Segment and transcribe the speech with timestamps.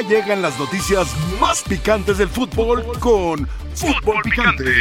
[0.00, 1.08] Ya llegan las noticias
[1.40, 4.72] más picantes del fútbol con Fútbol Picante.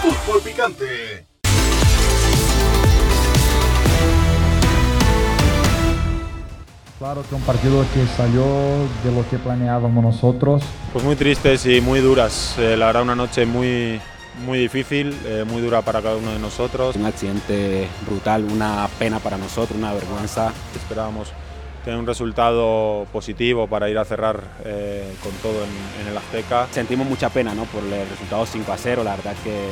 [0.00, 1.26] Fútbol Picante.
[6.98, 8.44] Claro que un partido que salió
[9.04, 10.62] de lo que planeábamos nosotros.
[10.92, 12.54] Pues muy tristes y muy duras.
[12.58, 14.00] Eh, la verdad una noche muy,
[14.46, 16.96] muy difícil, eh, muy dura para cada uno de nosotros.
[16.96, 20.54] Un accidente brutal, una pena para nosotros, una vergüenza.
[20.74, 21.34] Esperábamos
[21.84, 26.68] tener un resultado positivo para ir a cerrar eh, con todo en, en, el Azteca.
[26.70, 27.64] Sentimos mucha pena ¿no?
[27.64, 29.70] por el resultado 5 a 0, la verdad que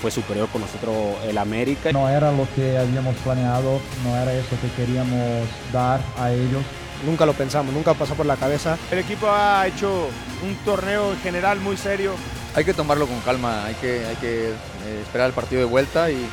[0.00, 0.94] fue superior con nosotros
[1.26, 1.92] el América.
[1.92, 6.62] No era lo que habíamos planeado, no era eso que queríamos dar a ellos.
[7.04, 8.76] Nunca lo pensamos, nunca pasó por la cabeza.
[8.90, 10.08] El equipo ha hecho
[10.44, 12.14] un torneo en general muy serio.
[12.54, 16.10] Hay que tomarlo con calma, hay que, hay que eh, esperar el partido de vuelta
[16.10, 16.28] y,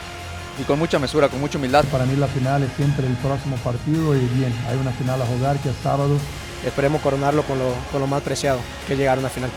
[0.59, 1.86] y con mucha mesura, con mucha humildad.
[1.86, 5.26] Para mí la final es siempre el próximo partido y bien, hay una final a
[5.26, 6.18] jugar que es sábado.
[6.66, 9.52] Esperemos coronarlo con lo, con lo más preciado, que es llegar a una final.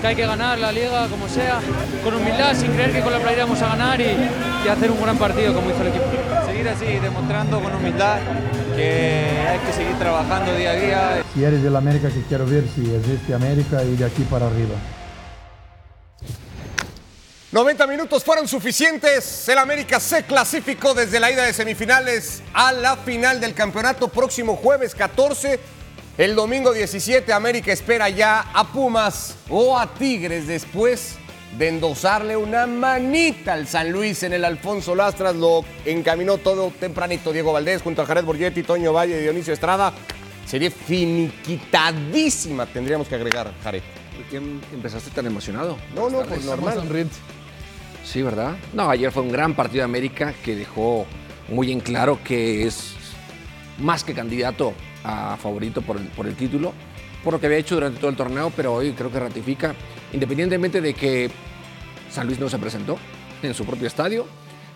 [0.00, 1.60] Que hay que ganar la liga como sea,
[2.04, 4.04] con humildad, sin creer que con la playa vamos a ganar y,
[4.64, 6.04] y hacer un gran partido como hizo el equipo.
[6.46, 8.18] Seguir así, demostrando con humildad
[8.76, 11.24] que hay que seguir trabajando día a día.
[11.34, 14.74] Si eres del América que quiero ver, si existe América y de aquí para arriba.
[17.52, 19.46] 90 minutos fueron suficientes.
[19.46, 24.56] El América se clasificó desde la ida de semifinales a la final del campeonato próximo
[24.56, 25.60] jueves 14.
[26.16, 31.16] El domingo 17 América espera ya a Pumas o a Tigres después
[31.58, 35.36] de endosarle una manita al San Luis en el Alfonso Lastras.
[35.36, 39.92] Lo encaminó todo tempranito Diego Valdés junto a Jared Borgetti, Toño Valle y Dionisio Estrada.
[40.46, 43.82] Sería finiquitadísima, tendríamos que agregar, Jared.
[44.16, 45.76] ¿Por qué empezaste tan emocionado?
[45.94, 46.88] No, no, pues normal.
[48.04, 48.56] Sí, ¿verdad?
[48.72, 51.06] No, ayer fue un gran partido de América que dejó
[51.48, 52.94] muy en claro que es
[53.78, 56.72] más que candidato a favorito por el, por el título,
[57.24, 59.74] por lo que había hecho durante todo el torneo, pero hoy creo que ratifica,
[60.12, 61.30] independientemente de que
[62.10, 62.98] San Luis no se presentó
[63.42, 64.26] en su propio estadio,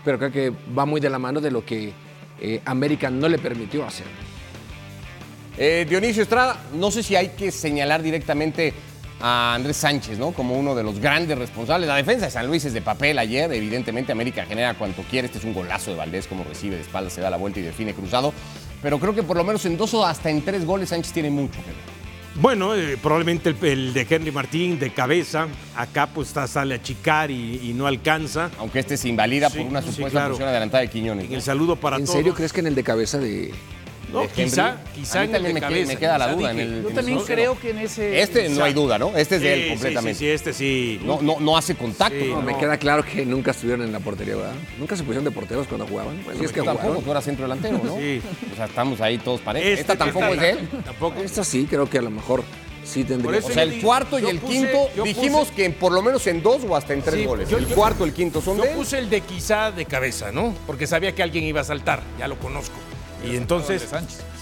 [0.04, 1.92] pero creo que va muy de la mano de lo que
[2.41, 4.06] eh, América no le permitió hacer.
[5.59, 8.75] Eh, Dionisio Estrada, no sé si hay que señalar directamente
[9.21, 10.32] a Andrés Sánchez, ¿no?
[10.32, 11.88] Como uno de los grandes responsables.
[11.88, 15.27] La defensa de San Luis es de papel ayer, evidentemente América genera cuanto quiere.
[15.27, 17.62] Este es un golazo de Valdés, como recibe de espalda, se da la vuelta y
[17.62, 18.32] define cruzado.
[18.82, 21.31] Pero creo que por lo menos en dos o hasta en tres goles Sánchez tiene
[21.31, 21.97] mucho que ver.
[22.38, 25.48] Bueno, eh, probablemente el, el, de Henry Martín de cabeza.
[25.75, 28.50] Acá pues está, sale a chicar y, y, no alcanza.
[28.59, 30.28] Aunque este se invalida sí, por una supuesta sí, claro.
[30.31, 31.31] posición adelantada de Quiñones.
[31.31, 31.34] ¿no?
[31.34, 32.15] El saludo para ¿En todos.
[32.15, 33.54] ¿En serio crees que en el de cabeza de,
[34.12, 35.92] no, quizá, quizá en el de me, cabeza.
[35.92, 36.50] me queda la duda.
[36.52, 38.20] En el, Yo también creo que en ese.
[38.20, 39.16] Este no hay duda, ¿no?
[39.16, 40.14] Este es de Sí, él completamente.
[40.14, 41.00] Sí, sí, sí, este sí.
[41.04, 42.18] No, no, no hace contacto.
[42.18, 42.36] Sí, ¿no?
[42.36, 44.54] No, me queda claro que nunca estuvieron en la portería, ¿verdad?
[44.78, 46.22] Nunca se pusieron de porteros cuando jugaban.
[46.24, 47.96] Bueno, Sí, es que tú tampoco, tú eras centro delantero, ¿no?
[47.98, 48.20] Sí.
[48.52, 49.68] O sea, estamos ahí todos parejos.
[49.68, 50.68] Este Esta tampoco es de está- él.
[50.84, 51.20] Tampoco.
[51.22, 52.44] Esta sí, creo que a lo mejor
[52.84, 53.40] sí tendría.
[53.40, 55.90] O sea, yo el cuarto y yo el puse- quinto yo dijimos puse- que por
[55.92, 57.48] lo menos en dos o hasta en tres Sí, goles.
[57.48, 58.76] yo- el yo- cuarto y el quinto son Yo de él.
[58.76, 60.54] puse el de quizá de cabeza, ¿no?
[60.66, 62.76] Porque sabía que alguien iba a saltar, ya lo conozco.
[63.25, 63.88] Y entonces,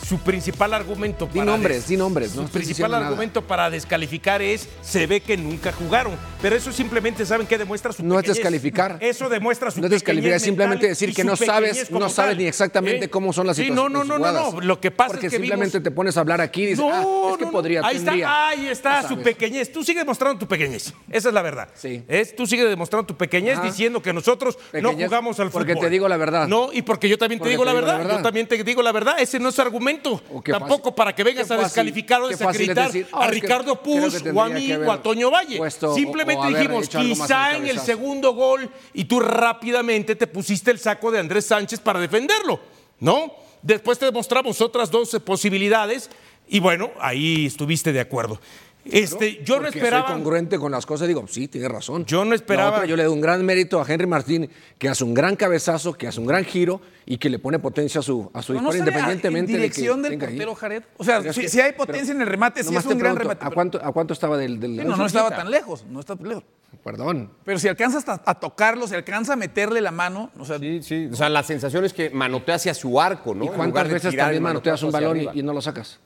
[0.06, 1.44] su principal argumento para.
[1.44, 3.06] nombres, di nombres, Su no estoy principal nada.
[3.06, 6.15] argumento para descalificar es: se ve que nunca jugaron.
[6.42, 8.98] Pero eso simplemente, ¿saben qué demuestra su No es descalificar.
[9.00, 12.32] Eso demuestra su No es descalificar, es simplemente decir que su no sabes, no sabes
[12.32, 13.10] tal, ni exactamente ¿eh?
[13.10, 13.93] cómo son las Sí, situaciones.
[13.93, 14.60] no, no, no, no, no.
[14.60, 16.84] Lo que pasa Porque es que simplemente vimos- te pones a hablar aquí y dices,
[16.84, 16.91] No,
[17.28, 18.25] ah, es que no, podría, Ahí tendría.
[18.26, 19.72] está, ahí está No su pequeñez.
[19.72, 20.93] Tú sigues mostrando tu pequeñez.
[21.10, 21.69] Esa es la verdad.
[21.75, 22.03] Sí.
[22.09, 23.66] Es, tú sigues demostrando tu pequeñez Ajá.
[23.66, 25.66] diciendo que nosotros no jugamos al fútbol.
[25.66, 26.47] porque te digo la verdad.
[26.48, 28.03] No, y porque yo también te digo, la, verdad.
[28.16, 29.16] Yo también te digo la verdad.
[29.19, 29.94] Ese no es argumento.
[30.31, 30.94] O qué Tampoco fácil.
[30.94, 34.49] para que vengas a descalificar o desacreditar decir, a "Ah, que Ricardo Puz o a
[34.49, 35.56] mí o a Toño Valle.
[35.59, 37.87] puesto Simplemente o dijimos, quizá en el el cabezazo".
[37.87, 42.60] segundo gol y tú rápidamente te pusiste el saco de Andrés Sánchez para defenderlo,
[43.00, 43.32] ¿no?
[43.62, 46.11] Después te demostramos otras dos eh, posibilidades
[46.49, 48.38] y bueno, ahí estuviste de acuerdo.
[48.84, 50.06] Este, yo no esperaba.
[50.06, 52.05] Soy congruente con las cosas, digo, sí, tienes razón.
[52.05, 55.05] Yo no esperaba- otra, yo le doy un gran mérito a Henry Martín, que hace
[55.05, 58.31] un gran cabezazo, que hace un gran giro y que le pone potencia a su,
[58.34, 60.37] a su No, no disparo, a- independientemente en dirección de que del tenga ahí.
[60.37, 60.83] portero Jared.
[60.99, 63.14] O sea, si, que- si hay pero- potencia en el remate, sí es un gran
[63.14, 63.47] pregunto, remate.
[63.47, 66.17] ¿a cuánto, ¿A cuánto estaba del, del Sí, no, no estaba tan lejos, no está
[66.17, 66.44] tan lejos.
[66.82, 67.31] Perdón.
[67.44, 70.82] Pero si alcanza hasta a tocarlo, si alcanza a meterle la mano, o sea, Sí,
[70.82, 71.08] sí.
[71.11, 73.44] O sea, la sensación es que manotea hacia su arco, ¿no?
[73.44, 76.00] ¿Y cuántas veces también manoteas un balón y no lo sacas?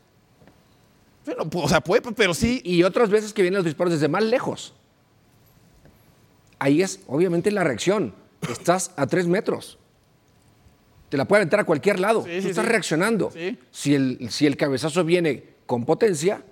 [1.28, 2.60] Pero, o sea, puede, pero sí.
[2.64, 4.74] Y otras veces que vienen los disparos desde más lejos.
[6.58, 8.14] Ahí es, obviamente, la reacción.
[8.50, 9.78] Estás a tres metros.
[11.08, 12.22] Te la puede aventar a cualquier lado.
[12.24, 12.70] Sí, Tú sí, estás sí.
[12.70, 13.30] reaccionando.
[13.30, 13.58] Sí.
[13.70, 16.42] Si, el, si el cabezazo viene con potencia,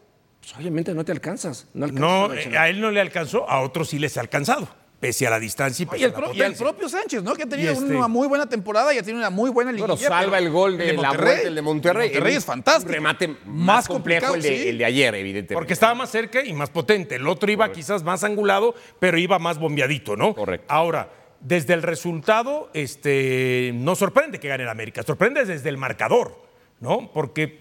[0.40, 1.67] pues obviamente no te alcanzas.
[1.75, 2.61] No, alcanzas No, a reaccionar.
[2.62, 4.69] a él no le alcanzó, a otros sí les ha alcanzado.
[4.99, 7.23] Pese a la distancia y Y pese el, a la pro- y el propio Sánchez,
[7.23, 7.35] ¿no?
[7.35, 9.71] Que ha tenido Y este- una muy buena temporada y ha tenido una muy buena
[9.73, 9.89] liguilla.
[9.95, 12.11] Bueno, salva pero el gol de, la Monterrey- vuelta, el de Monterrey.
[12.35, 12.89] Es fantástico.
[12.89, 14.69] Un remate más, Más complejo el de, sí.
[14.69, 15.55] el de ayer, evidentemente.
[15.55, 17.17] Porque estaba más cerca y más potente.
[17.17, 20.35] El otro iba quizás más angulado, pero iba más bombeadito, ¿no?
[20.35, 20.67] Correcto.
[20.69, 21.11] Ahora,
[21.41, 26.41] desde el resultado, este, no sorprende que gane el América, sorprende desde el marcador,
[26.81, 27.11] ¿no?
[27.13, 27.61] Porque,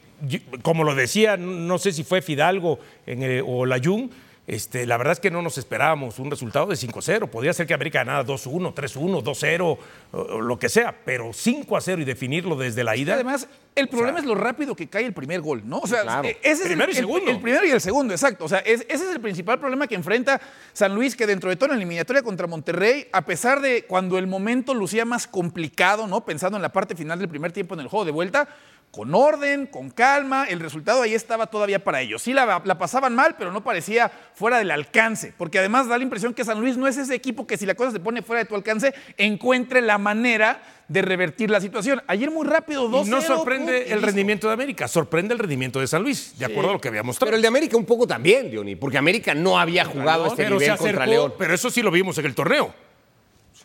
[0.62, 4.10] como lo decía, no sé si fue Fidalgo en el- o Layún,
[4.48, 7.30] este, la verdad es que no nos esperábamos un resultado de 5-0.
[7.30, 9.78] Podría ser que América ganara 2-1, 3-1, 2-0,
[10.12, 13.16] o- o lo que sea, pero 5-0 y definirlo desde la ida.
[13.16, 15.80] Además, el problema es lo rápido que cae el primer gol, ¿no?
[15.80, 16.28] O sea, Claro.
[16.28, 17.32] eh, ese es Primero el, y el- segundo.
[17.32, 18.46] el primero y el segundo, exacto.
[18.46, 20.40] O sea, es- ese es el principal problema que enfrenta
[20.74, 24.18] San Luis, que dentro de todo en la eliminatoria contra Monterrey, a pesar de cuando
[24.18, 26.24] el momento lucía más complicado, ¿no?
[26.24, 28.48] Pensando en la parte final del primer tiempo en el juego de vuelta,
[28.92, 32.22] con orden, con calma, el resultado ahí estaba todavía para ellos.
[32.22, 36.04] Sí la, la pasaban mal, pero no parecía fuera del alcance, porque además da la
[36.04, 38.44] impresión que San Luis no es ese equipo que si la cosa se pone fuera
[38.44, 42.02] de tu alcance, encuentre la manera de revertir la situación.
[42.08, 45.88] Ayer muy rápido, 2 Y no sorprende el rendimiento de América, sorprende el rendimiento de
[45.88, 47.28] San Luis, de acuerdo a lo que había mostrado.
[47.28, 50.44] Pero el de América un poco también, Diony, porque América no había jugado a este
[50.44, 51.34] pero nivel se acercó, contra León.
[51.38, 52.74] Pero eso sí lo vimos en el torneo.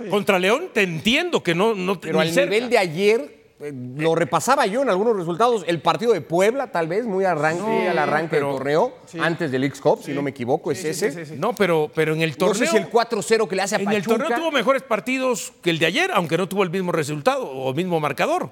[0.08, 2.50] Contra León te entiendo que no, no Pero al cerca.
[2.50, 5.64] nivel de ayer, eh, lo repasaba yo en algunos resultados.
[5.66, 9.50] El partido de Puebla, tal vez, muy arranque, No, al arranque pero- del torneo, antes
[9.50, 11.36] del X-Cup, si no me equivoco, es ese.
[11.36, 12.54] No, pero, pero en el No torneo.
[12.54, 15.70] sé si el 4-0 que le hace a En el torneo tuvo mejores partidos que
[15.70, 18.50] el de ayer, aunque no tuvo el mismo resultado o mismo marcador.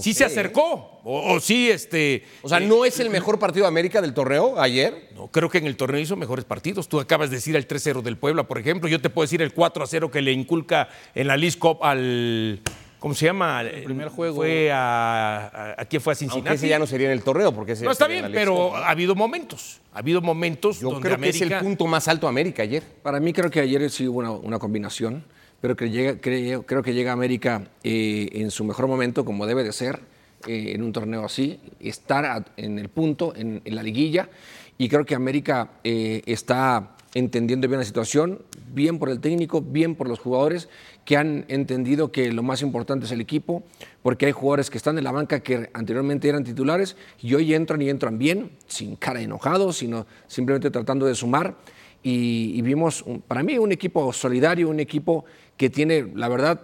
[0.00, 1.00] sí sé, se acercó.
[1.04, 2.24] O, o sí, este.
[2.40, 5.10] O sea, ¿no es el mejor partido de América del torneo ayer?
[5.14, 6.88] No, creo que en el torneo hizo mejores partidos.
[6.88, 8.88] Tú acabas de decir el 3-0 del Puebla, por ejemplo.
[8.88, 12.62] Yo te puedo decir el 4-0 que le inculca en la League Cup al.
[13.04, 13.60] ¿Cómo se llama?
[13.60, 14.36] El primer juego.
[14.36, 15.74] Fue a.
[15.76, 16.48] ¿A, a quién fue a Cincinnati?
[16.48, 18.88] Aunque ese ya no sería en el torneo, porque ese No, está bien, pero ha
[18.88, 19.82] habido momentos.
[19.92, 22.82] Ha habido momentos Yo donde creo que es el punto más alto de América ayer.
[23.02, 25.22] Para mí creo que ayer sí hubo una, una combinación,
[25.60, 29.64] pero que llega, creo, creo que llega América eh, en su mejor momento, como debe
[29.64, 30.00] de ser,
[30.46, 34.30] eh, en un torneo así, estar a- en el punto, en, en la liguilla,
[34.78, 38.42] y creo que América eh, está entendiendo bien la situación,
[38.74, 40.68] bien por el técnico, bien por los jugadores,
[41.04, 43.62] que han entendido que lo más importante es el equipo,
[44.02, 47.80] porque hay jugadores que están en la banca que anteriormente eran titulares y hoy entran
[47.82, 51.56] y entran bien, sin cara de enojados, sino simplemente tratando de sumar
[52.02, 55.24] y, y vimos, un- para mí, un equipo solidario, un equipo
[55.56, 56.60] que tiene, la verdad,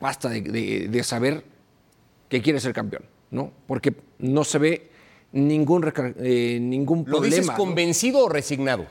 [0.00, 1.44] basta de, de- de saber
[2.30, 3.52] que quiere ser campeón, ¿no?
[3.66, 4.90] Porque no se ve
[5.32, 7.26] ningún, eh, ningún ¿Lo problema.
[7.26, 7.54] dices ¿no?
[7.56, 8.86] convencido o resignado?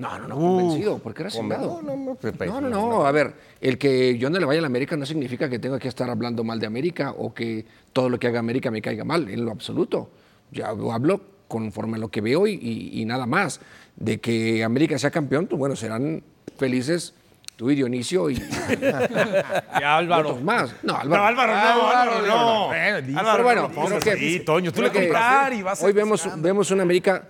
[0.00, 1.82] No, no, no, convencido, porque era conven- resignado.
[1.82, 4.58] no, no, no, Pepe, No, no, no, a ver, el que yo no le vaya
[4.58, 7.66] a la América no significa que tenga que estar hablando mal de América o que
[7.92, 10.10] todo lo que haga América me caiga mal, en lo absoluto.
[10.50, 13.60] Yo hablo conforme a lo que veo y, y- y nada más.
[13.96, 16.22] De que América sea campeón, pues bueno, serán
[16.56, 17.12] felices
[17.56, 18.34] tú y Dionisio y,
[19.80, 20.28] y Álvaro.
[20.30, 20.70] otros más.
[20.82, 21.24] No, No, Álvaro.
[21.26, 22.66] Álvaro, no, Álvaro, no.
[22.68, 24.98] Bueno, dice- Álvaro, Pero bueno, no lo pongas creo que- ahí, Toño, tú creo le
[24.98, 25.52] que compras.
[25.52, 27.28] y vas Hoy vemos, vemos una América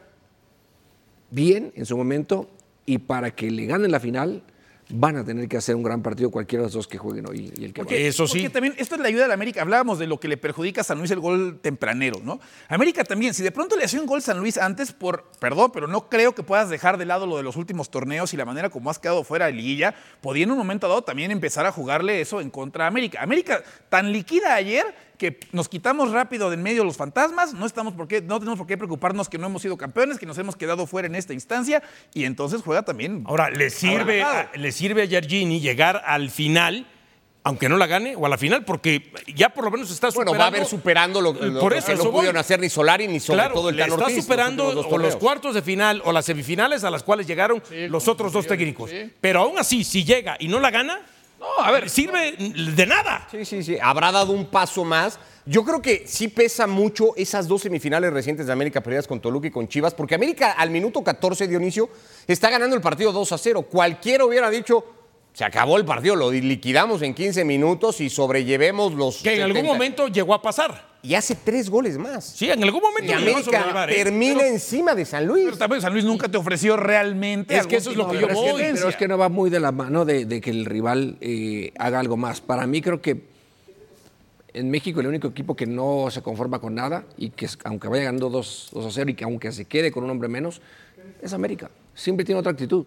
[1.31, 2.49] bien en su momento
[2.87, 4.43] y para que le ganen la final
[4.93, 7.53] van a tener que hacer un gran partido cualquiera de los dos que jueguen hoy
[7.57, 8.39] y el que Porque, Eso sí.
[8.39, 9.63] porque también esto es la ayuda de la América.
[9.63, 12.41] Hablábamos de lo que le perjudica a San Luis el gol tempranero, ¿no?
[12.69, 15.87] América también, si de pronto le hacía un gol San Luis antes, por, perdón, pero
[15.87, 18.71] no creo que puedas dejar de lado lo de los últimos torneos y la manera
[18.71, 22.21] como has quedado fuera de liguilla, podía en un momento dado también empezar a jugarle
[22.21, 23.23] eso en contra de América.
[23.23, 24.87] América tan liquida ayer
[25.21, 28.57] que nos quitamos rápido de en medio los fantasmas, no, estamos por qué, no tenemos
[28.59, 31.35] por qué preocuparnos que no hemos sido campeones, que nos hemos quedado fuera en esta
[31.35, 31.83] instancia
[32.15, 33.23] y entonces juega también.
[33.27, 36.87] Ahora, le sirve, a, le sirve a Giardini llegar al final,
[37.45, 40.31] aunque no la gane, o a la final, porque ya por lo menos está Bueno,
[40.33, 40.39] superando.
[40.41, 42.13] va a ver superando lo, lo Por que eso, no eso voy.
[42.21, 44.73] pudieron hacer ni Solari ni sobre Claro, todo el le Tan está Ortiz, los superando
[44.73, 48.33] dos o los cuartos de final o las semifinales a las cuales llegaron los otros
[48.33, 48.91] dos técnicos.
[49.21, 51.01] Pero aún así, si llega y no la gana,
[51.41, 53.27] No, a ver, sirve de nada.
[53.31, 53.79] Sí, sí, sí.
[53.81, 55.19] Habrá dado un paso más.
[55.47, 59.47] Yo creo que sí pesa mucho esas dos semifinales recientes de América perdidas con Toluca
[59.47, 61.89] y con Chivas, porque América al minuto 14, Dionisio,
[62.27, 63.63] está ganando el partido 2 a 0.
[63.63, 64.85] Cualquiera hubiera dicho,
[65.33, 69.23] se acabó el partido, lo liquidamos en 15 minutos y sobrellevemos los.
[69.23, 69.73] Que en algún 70.
[69.73, 70.91] momento llegó a pasar.
[71.03, 72.25] Y hace tres goles más.
[72.25, 73.95] Sí, en algún momento Y llegó a América ¿eh?
[73.95, 75.45] termina encima de San Luis.
[75.47, 77.57] pero también San Luis nunca te ofreció realmente.
[77.57, 79.17] Es que eso es lo que yo pero, es que, voy, pero es que no
[79.17, 82.43] va muy de la mano de, de que el rival eh, haga algo más.
[82.43, 83.23] Para mí creo que
[84.53, 88.05] en México el único equipo que no se conforma con nada y que aunque vaya
[88.05, 90.61] ganando 2, 2 a 0 y que aunque se quede con un hombre menos,
[91.23, 91.71] es América.
[91.95, 92.85] Siempre tiene otra actitud.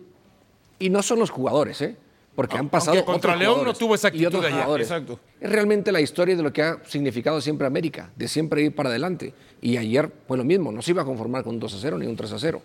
[0.78, 1.96] Y no son los jugadores, ¿eh?
[2.36, 4.88] Porque han pasado aunque contra otros León no jugadores tuvo esa actitud jugadores.
[4.88, 5.20] exacto.
[5.40, 8.90] Es realmente la historia de lo que ha significado siempre América, de siempre ir para
[8.90, 9.34] adelante.
[9.62, 11.98] Y ayer fue lo mismo, no se iba a conformar con un 2 a 0
[12.00, 12.62] ni un 3 a 0.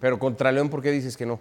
[0.00, 1.40] Pero contra León, ¿por qué dices que no?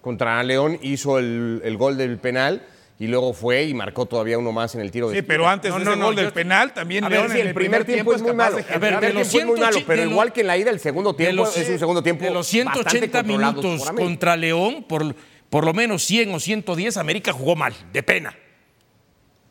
[0.00, 2.60] contra León, hizo el, el gol del penal
[2.98, 5.70] y luego fue y marcó todavía uno más en el tiro de Sí, pero antes
[5.72, 7.54] No, de no, ese no, gol del penal también A León ver, sí, en el
[7.54, 8.58] primer tiempo es muy malo.
[8.58, 10.46] generar- primer de los tiempo es muy malo, 180 pero de lo- igual que en
[10.48, 13.64] la ida, el segundo tiempo los, es un segundo tiempo de los bastante 180 controlados
[13.64, 15.14] minutos contra León, por,
[15.50, 18.36] por lo menos 100 o 110, América jugó mal, de pena.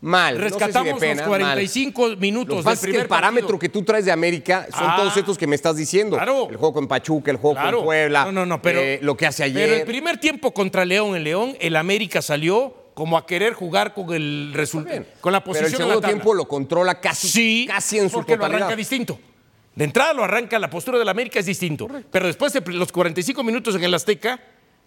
[0.02, 0.38] Mal.
[0.38, 1.40] no sé si de Rescatamos pena, los mal.
[1.40, 3.60] 45 Lo minutos del primer el parámetro partido.
[3.60, 6.18] que tú traes de América son Ah, todos estos que me estás diciendo.
[6.18, 6.50] claro.
[6.50, 7.78] El juego con Pachuca, el juego Claro.
[7.78, 9.70] con Puebla, No, no, no, pero, eh, lo que hace ayer.
[9.70, 13.94] Pero el primer tiempo contra León en León, el América salió como a querer jugar
[13.94, 16.16] con el resultado, con la pero posición el en segundo la tabla.
[16.16, 18.64] tiempo lo controla casi, Sí, casi en su porque lo totalidad.
[18.64, 19.18] arranca distinto.
[19.74, 21.88] De entrada lo arranca, la postura del América es distinto.
[22.12, 24.40] Pero después de los 45 minutos en el Azteca,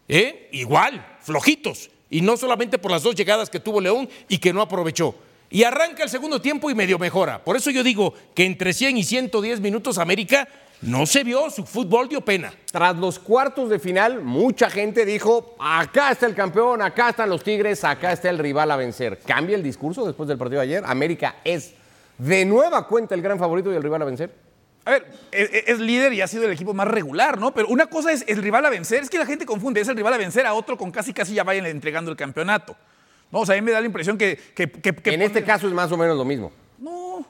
[0.08, 0.48] ¿eh?
[0.52, 1.90] igual, flojitos.
[2.10, 5.14] Y no solamente por las dos llegadas que tuvo León y que no aprovechó.
[5.50, 7.42] Y arranca el segundo tiempo y medio mejora.
[7.42, 10.48] Por eso yo digo que entre 100 y 110 minutos América
[10.82, 12.52] no se vio, su fútbol dio pena.
[12.70, 17.42] Tras los cuartos de final, mucha gente dijo, acá está el campeón, acá están los
[17.42, 19.20] Tigres, acá está el rival a vencer.
[19.25, 20.84] ¿Cambia el discurso después del partido de ayer?
[20.86, 21.72] ¿América es
[22.18, 24.45] de nueva cuenta el gran favorito y el rival a vencer?
[24.86, 27.52] A ver, es, es líder y ha sido el equipo más regular, ¿no?
[27.52, 29.96] Pero una cosa es el rival a vencer, es que la gente confunde, es el
[29.96, 32.76] rival a vencer a otro con casi casi ya vayan entregando el campeonato.
[33.32, 34.36] No, o sea, a mí me da la impresión que...
[34.54, 36.52] que- que- que En este caso es más o menos lo mismo.
[36.78, 37.26] No,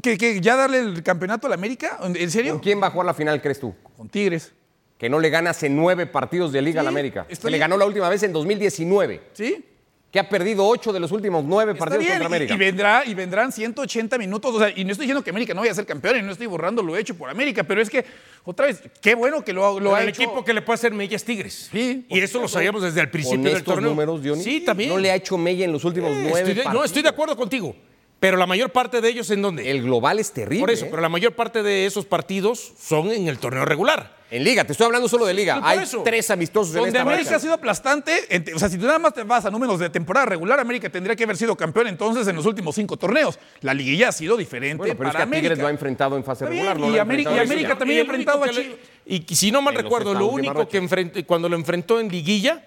[0.00, 2.52] que, que ya darle el campeonato a la América, ¿en serio?
[2.52, 3.74] ¿Con quién va a jugar la final, crees tú?
[3.96, 4.52] Con Tigres.
[4.96, 7.26] Que no le gana hace nueve partidos de Liga a la América.
[7.30, 9.20] Se le ganó la última vez en 2019.
[9.32, 9.64] ¿Sí?
[10.10, 12.54] Que ha perdido ocho de los últimos nueve Está partidos bien, contra y- América.
[12.54, 14.52] Y, vendrá, y vendrán 180 minutos.
[14.54, 16.32] O sea, y no estoy diciendo que América no vaya a ser campeón y no
[16.32, 18.04] estoy borrando lo hecho por América, pero es que,
[18.44, 20.22] otra vez, qué bueno que lo, lo ha el hecho.
[20.22, 21.68] equipo que le puede hacer Mellas Tigres.
[21.70, 23.90] Sí, y eso lo sabíamos desde el principio Con del estos torneo.
[23.90, 24.90] números, Dionis, Sí, también.
[24.90, 26.86] No le ha hecho Mella en los últimos Eh, nueve estoy de- no, partidos.
[26.86, 27.76] estoy de acuerdo contigo.
[28.20, 29.70] Pero la mayor parte de ellos en dónde?
[29.70, 30.60] El global es terrible.
[30.60, 30.88] Por eso, ¿eh?
[30.90, 34.20] pero la mayor parte de esos partidos son en el torneo regular.
[34.30, 35.58] En Liga, te estoy hablando solo de Liga.
[35.64, 36.02] Hay eso.
[36.04, 38.12] tres amistosos en Donde esta América ha sido aplastante,
[38.54, 41.16] o sea, si tú nada más te vas a números de temporada regular, América tendría
[41.16, 43.38] que haber sido campeón entonces en los últimos cinco torneos.
[43.62, 46.16] La liguilla ha sido diferente Bueno, pero es para que a Tigres lo ha enfrentado
[46.16, 46.78] en fase regular.
[46.78, 48.66] no y América- y en también Y ha enfrentado a que Chivas.
[49.06, 52.08] le- Y si no mal En recuerdo, lo único que enfrente- cuando lo enfrentó en
[52.08, 52.62] liguilla,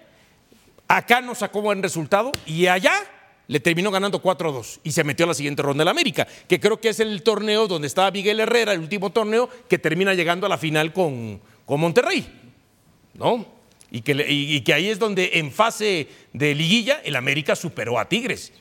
[0.88, 2.92] acá no sacó buen resultado y allá
[3.46, 6.80] le terminó ganando 4-2 y se metió a la siguiente ronda del América, que creo
[6.80, 10.48] que es el torneo donde estaba Miguel Herrera, el último torneo, que termina llegando a
[10.48, 12.26] la final con, con Monterrey.
[13.14, 13.46] ¿No?
[13.90, 17.98] Y que, y- y que ahí es donde en fase de liguilla el América superó
[17.98, 18.52] a Tigres.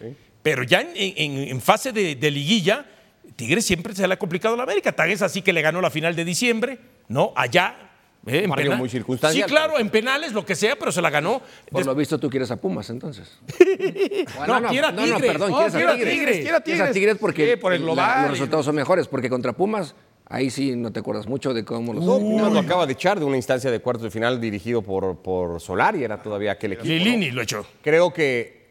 [0.43, 2.85] Pero ya en, en- en fase de, de liguilla,
[3.35, 4.91] Tigres siempre se le ha complicado a la América.
[4.91, 7.33] Tan es así que le ganó la final de diciembre, ¿no?
[7.35, 7.91] Allá.
[8.25, 8.43] ¿Eh?
[8.43, 11.09] En partido penal- muy circunstancial, Sí, claro, en penales, lo que sea, pero se la
[11.09, 11.41] ganó.
[11.71, 13.37] Por lo visto tú quieres a Pumas entonces.
[14.47, 15.31] No, quiera no, no, Tigres.
[15.31, 16.13] perdón, No, quieres quiera a Tigres.
[16.13, 16.93] Tigres, quiera Quieres a Tigres.
[16.93, 19.95] Tigres porque Sí, por el la- global los y- resultados son mejores, porque contra Pumas,
[20.27, 22.03] ahí sí no te acuerdas mucho de cómo los...
[22.03, 25.17] No, Pumas lo acaba de echar de una instancia de cuartos de final dirigido por,
[25.17, 26.87] por Solari, era todavía aquel equipo.
[26.87, 26.93] ¿no?
[26.93, 27.65] Lilini lo echó.
[27.81, 28.62] Creo que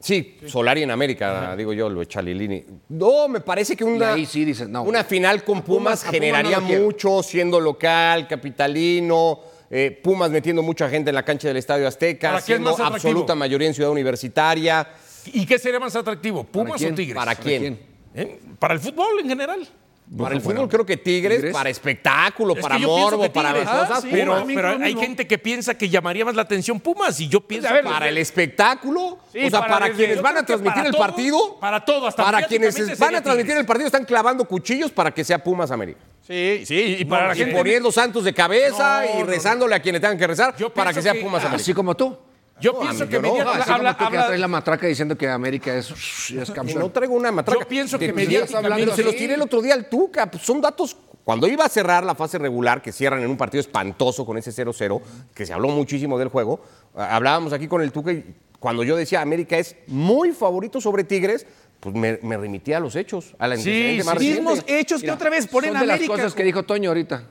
[0.00, 2.64] sí, Solari en América, digo yo, lo echa Lilini.
[2.90, 4.82] No, me parece que una, ahí sí dices, no.
[4.82, 9.40] una final con Pumas- Pumas, a Pumas generaría no mucho, siendo local, capitalino.
[9.70, 12.80] eh, Pumas metiendo mucha gente en la cancha del Estadio Azteca, ¿Para quién siendo más
[12.92, 14.88] absoluta mayoría en Ciudad Universitaria.
[15.26, 16.44] ¿Y qué sería más atractivo?
[16.44, 16.92] ¿Pumas quién?
[16.94, 17.14] o Tigres?
[17.16, 17.78] ¿Para quién?
[18.14, 18.40] ¿Eh?
[18.58, 19.68] Para el fútbol en general.
[20.16, 21.52] Para el fútbol creo que Tigres, Tigres.
[21.52, 24.02] para espectáculo, Es para morbo, para las ah, cosas.
[24.02, 24.54] sí, pero, Pumas.
[24.54, 27.84] pero hay gente que piensa que llamaría más la atención Pumas y yo pienso ver,
[27.84, 31.84] para el espectáculo, Sí, o sea, para quienes van a transmitir el todo, partido, para
[31.84, 35.42] todo, hasta para quienes van a transmitir el partido están clavando cuchillos para que sea
[35.42, 36.00] Pumas América.
[36.26, 39.80] Sí, sí, y para la Y poniendo santos de cabeza No, y no, rezándole a
[39.80, 41.62] quienes tengan que rezar Yo para que sea Pumas América.
[41.62, 42.16] Así como tú.
[42.60, 43.22] Yo No, pienso que no.
[43.32, 45.90] mediáticamente- como habla- tú que habla- traes la matraca diciendo que América es,
[46.30, 46.80] es campeón.
[46.80, 47.60] No traigo una matraca.
[47.60, 50.30] Yo pienso que mediáticamente- Pero se los tiré el otro día al Tuca.
[50.30, 50.96] pues son datos.
[51.24, 54.50] Cuando iba a cerrar la fase regular, que cierran en un partido espantoso con ese
[54.50, 55.02] 0-0,
[55.34, 56.60] que se habló muchísimo del juego,
[56.96, 61.04] ah, hablábamos aquí con el Tuca y cuando yo decía América es muy favorito sobre
[61.04, 61.46] Tigres,
[61.80, 64.80] pues me, me remitía a los hechos, a la sí, más Mismos reciente.
[64.80, 66.14] hechos que otra vez ponen son a de las América.
[66.14, 67.24] cosas que dijo Toño ahorita,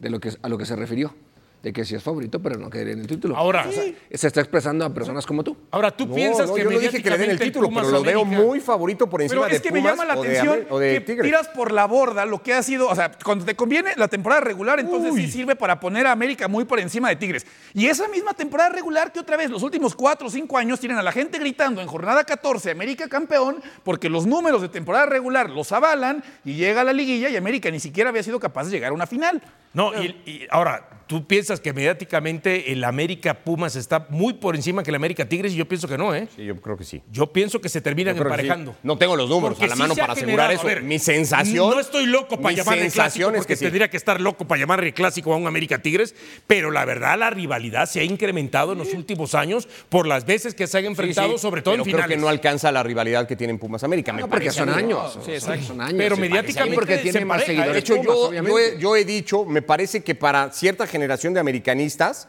[0.00, 1.14] de lo que, a lo que se refirió,
[1.62, 3.36] de que sí es favorito, pero no quedaría en el título.
[3.36, 5.56] Ahora- O sea, se está expresando a personas como tú.
[5.70, 7.84] Ahora, ¿tú No, piensas no, que yo no dije que le den el título, Pumas
[7.86, 10.04] pero lo veo América- muy favorito por encima Pero es de que me Pumas llama
[10.06, 11.24] la o de atención Amer- o de que Tigres.
[11.24, 14.40] tiras por la borda lo que ha sido, o sea, cuando te conviene la temporada
[14.40, 17.46] regular, entonces sí sirve para poner a América muy por encima de Tigres.
[17.74, 20.98] Y esa misma temporada regular que otra vez los últimos cuatro o cinco años tienen
[20.98, 25.48] a la gente gritando en jornada 14 América campeón porque los números de temporada regular
[25.48, 28.70] los avalan y llega a la liguilla y América ni siquiera había sido capaz de
[28.72, 29.40] llegar a una final.
[29.74, 34.82] No, y, y ahora, tú piensas que mediáticamente el América Pumas está muy por encima
[34.82, 36.28] que el América Tigres y yo pienso que no, ¿eh?
[36.36, 37.02] Sí, yo creo que sí.
[37.10, 38.40] Yo pienso que se terminan creo que sí.
[38.40, 38.76] emparejando.
[38.82, 40.66] No tengo los números Porque a la sí mano para asegurar generado- eso.
[40.66, 41.70] ver, mi sensación.
[41.70, 43.64] No estoy loco para llamarle clásico es porque que sí.
[43.64, 46.14] tendría que estar loco para llamarle clásico a un América Tigres,
[46.46, 50.54] pero la verdad la rivalidad se ha incrementado en los últimos años por las veces
[50.54, 52.16] que se han enfrentado, Sí, sí, sobre todo pero en creo finales.
[52.16, 54.12] que no alcanza la rivalidad que tienen Pumas América.
[54.12, 55.18] me No, porque son años.
[55.24, 55.66] Sí, exacto.
[55.68, 55.94] Son años.
[55.96, 57.72] Pero mediáticamente parece, porque tiene más seguidores.
[57.74, 58.74] De hecho, yo, yo, obviamente.
[58.76, 62.28] he, yo he dicho, me parece que para cierta generación de americanistas,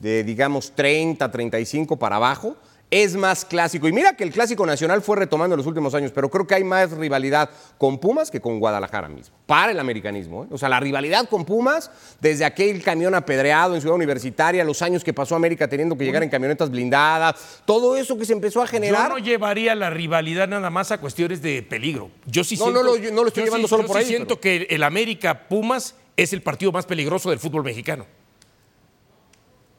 [0.00, 2.56] de digamos 30, 35 para abajo,
[2.90, 3.86] es más clásico.
[3.86, 6.54] Y mira que el clásico nacional fue retomando en los últimos años, pero creo que
[6.54, 10.44] hay más rivalidad con Pumas que con Guadalajara mismo, para el americanismo.
[10.44, 10.46] ¿eh?
[10.52, 15.04] O sea, la rivalidad con Pumas, desde aquel camión apedreado en Ciudad Universitaria, los años
[15.04, 18.66] que pasó América teniendo que llegar en camionetas blindadas, todo eso que se empezó a
[18.66, 19.08] generar.
[19.10, 22.10] Yo no llevaría la rivalidad nada más a cuestiones de peligro.
[22.24, 23.96] Yo sí No, siento, no lo- no lo estoy yo llevando sí- solo yo por
[23.98, 28.04] sí ahí, siento que el América Pumas es el partido más peligroso del fútbol mexicano.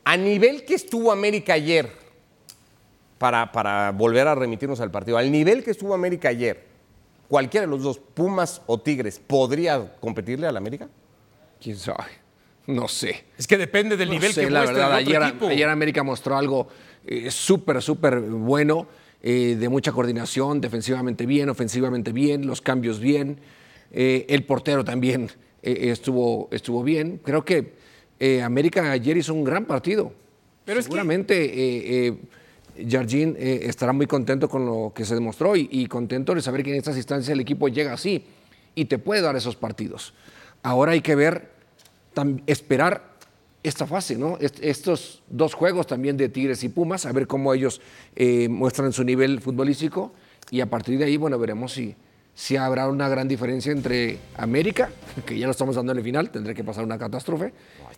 [0.06, 1.92] A nivel que estuvo América ayer,
[3.18, 6.66] para, para volver a remitirnos al partido, al nivel que estuvo América ayer,
[7.28, 10.88] cualquiera de los dos, Pumas o Tigres, ¿podría competirle al América?
[11.62, 12.06] ¿Quién sabe?
[12.68, 13.26] No sé.
[13.38, 15.48] Es que depende del No nivel sé, que la verdad, el otro ayer, equipo.
[15.48, 16.70] ayer América mostró algo
[17.06, 18.88] eh, súper, súper bueno,
[19.22, 23.42] eh, de mucha coordinación, defensivamente bien, ofensivamente bien, los cambios bien,
[23.92, 25.30] eh, el portero también
[25.64, 27.20] eh, estuvo, estuvo bien.
[27.24, 27.74] Creo que
[28.20, 30.12] eh, América ayer hizo un gran partido.
[30.66, 35.56] Pero es que- Seguramente eh, eh, Jardín estará muy contento con lo que se demostró
[35.56, 38.24] y, y contento de saber que en estas instancias el equipo llega así
[38.76, 40.14] y te puede dar esos partidos.
[40.64, 41.50] Ahora hay que ver,
[42.16, 43.10] tam- esperar
[43.64, 44.38] esta fase, ¿no?
[44.40, 47.82] Est- estos dos juegos también de Tigres y Pumas, a ver cómo ellos
[48.16, 50.14] eh, muestran su nivel futbolístico
[50.52, 51.94] y a partir de ahí, bueno, veremos si,
[52.40, 54.90] si habrá una gran diferencia entre América,
[55.26, 57.52] que ya lo estamos dando en el final, tendré que pasar una catástrofe,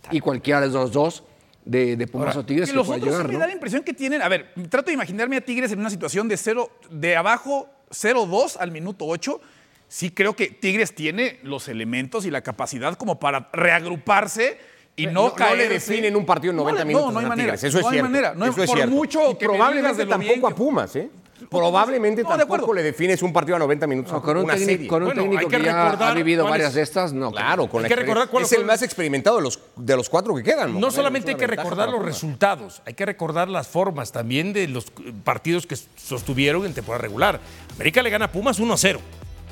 [0.09, 1.23] y cualquiera de los dos
[1.63, 3.39] de, de Pumas o Tigres que que los otros llegar, sí me ¿no?
[3.41, 4.19] da la impresión que tienen.
[4.23, 8.57] A ver, trato de imaginarme a Tigres en una situación de cero, de abajo 0-2
[8.59, 9.39] al minuto 8.
[9.87, 14.57] Sí creo que Tigres tiene los elementos y la capacidad como para reagruparse
[14.95, 15.57] y no, No- no caer.
[15.59, 17.53] le definen un partido en 90 minutos No, no hay a manera.
[17.53, 18.33] Eso es no hay cierto, manera.
[18.33, 18.95] No hay- eso es por cierto.
[18.95, 21.11] mucho Y que probablemente tampoco a Pumas, ¿eh?
[21.49, 22.73] Probablemente No, de tampoco acuerdo.
[22.75, 24.11] le defines un partido a 90 minutos.
[24.13, 24.87] No, con un una técnico- serie.
[24.87, 27.31] con un Bueno, técnico que que, ya ha vivido cuál varias es- de estas, no.
[27.31, 30.09] Claro, con Hay la que recordar cuáles es el más experimentado de los, de los
[30.09, 30.67] cuatro que quedan.
[30.73, 34.67] No Mohamed, solamente hay que recordar los resultados, hay que recordar las formas también de
[34.67, 34.85] los
[35.23, 37.39] partidos que sostuvieron en temporada regular.
[37.75, 38.99] América le gana a Pumas 1 a 0,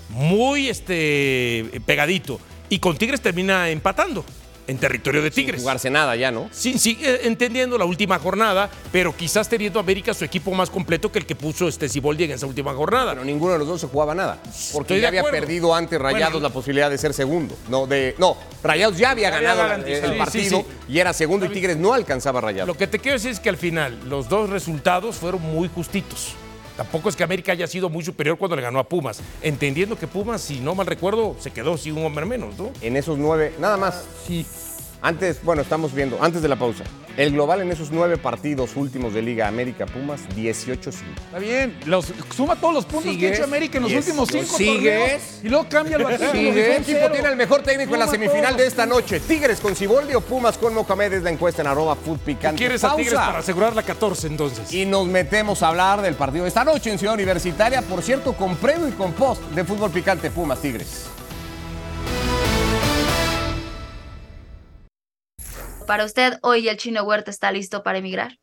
[0.09, 4.23] muy este, pegadito, y con Tigres termina empatando
[4.69, 5.61] en territorio de Tigres.
[5.61, 6.47] Jugarse nada ya, ¿no?
[6.51, 11.11] Sí, sí, eh, entendiendo la última jornada, pero quizás teniendo América su equipo más completo
[11.11, 13.13] que el que puso este Siboldi en esa última jornada.
[13.13, 14.37] Pero ninguno de los dos se jugaba nada.
[14.71, 17.55] Porque Estoy ya había perdido antes Rayados Bueno, la posibilidad de ser segundo.
[17.67, 20.05] No, de, no Rayados ya había ganado garantizado.
[20.05, 22.67] el Sí, partido sí, y era segundo y Tigres no alcanzaba a Rayados.
[22.67, 26.33] Lo que te quiero decir es que al final los dos resultados fueron muy justitos.
[26.79, 30.07] Tampoco es que América haya sido muy superior cuando le ganó a Pumas, entendiendo que
[30.07, 32.71] Pumas, si no mal recuerdo, se quedó sin un hombre menos, ¿no?
[32.79, 34.05] En esos nueve, nada más.
[34.25, 34.45] Sí.
[35.01, 36.85] Antes, bueno, estamos viendo, antes de la pausa,
[37.19, 40.93] el global en esos nueve partidos últimos de Liga América Pumas, 18-5.
[41.25, 41.77] Está bien.
[41.85, 43.33] Los, suma todos los puntos que ha Sigues.
[43.33, 44.99] hecho América en los últimos cinco sigues.
[44.99, 45.21] torneos.
[45.43, 46.31] Y luego cambia el batido.
[46.31, 46.53] Sigues.
[46.53, 49.19] ¿Qué equipo tiene el mejor técnico en la semifinal de esta noche?
[49.19, 51.11] ¿Tigres con Ciboldi o Pumas con Mohamed?
[51.11, 52.57] Es la encuesta en arroba food picante.
[52.57, 54.71] ¿Quieres a Tigres para asegurar la 14 entonces?
[54.71, 58.31] Y nos metemos a hablar del partido de esta noche en Ciudad Universitaria, por cierto,
[58.31, 61.09] con previo y con post de fútbol picante Pumas Tigres.
[65.89, 68.37] Para usted, hoy el chino Huerta está listo para emigrar.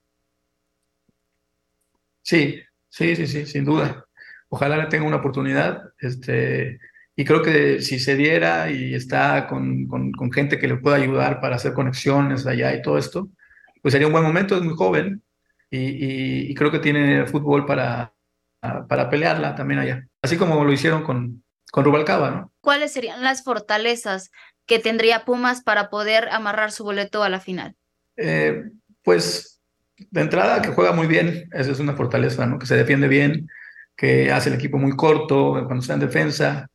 [2.23, 4.05] Sí, sí, sí, sí, sin duda.
[4.49, 5.81] Ojalá le tenga una oportunidad.
[6.01, 6.81] Este,
[7.15, 10.97] y creo que si se diera y está con, con- con gente que le pueda
[10.97, 13.29] ayudar para hacer conexiones allá y todo esto,
[13.81, 14.57] pues sería un buen momento.
[14.57, 15.23] Es muy joven
[15.71, 18.13] y, y- y creo que tiene fútbol para,
[18.61, 20.05] para pelearla también allá.
[20.21, 22.53] Así como lo hicieron con, con Rubalcaba, ¿no?
[22.61, 24.33] ¿Cuáles serían las fortalezas
[24.67, 27.75] que tendría Pumas para poder amarrar su boleto a la final?
[28.17, 28.65] Eh,
[29.03, 29.61] pues
[29.97, 32.59] de entrada que juega muy bien, esa es una fortaleza, ¿no?
[32.59, 33.49] Que se defiende bien,
[33.97, 36.69] que hace el equipo muy corto cuando está en defensa,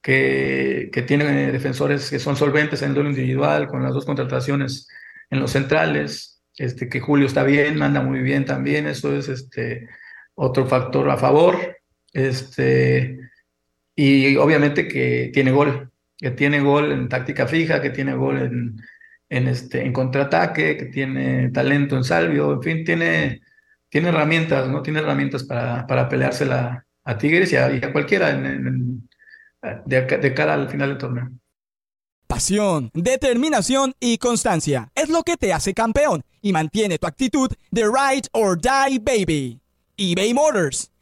[0.00, 4.88] que, tiene defensores que son solventes en el duelo individual, con las dos contrataciones
[5.28, 9.88] en los centrales, este, que Julio está bien, anda muy bien también, eso es este,
[10.34, 11.76] otro factor a favor,
[12.12, 13.18] este,
[13.94, 15.89] y obviamente que tiene gol,
[16.20, 18.76] que tiene gol en táctica fija, que tiene gol en,
[19.28, 23.40] en, este, en contraataque, que tiene talento en salvio, en fin, tiene,
[23.88, 24.82] tiene herramientas, ¿no?
[24.82, 29.08] Tiene herramientas para, para peleársela a Tigres y a, cualquiera en- en-
[29.86, 31.30] de, de cara al final del torneo.
[32.26, 37.82] Pasión, determinación y constancia es lo que te hace campeón y mantiene tu actitud de
[37.84, 39.60] ride or die baby.
[39.96, 40.90] eBay Motors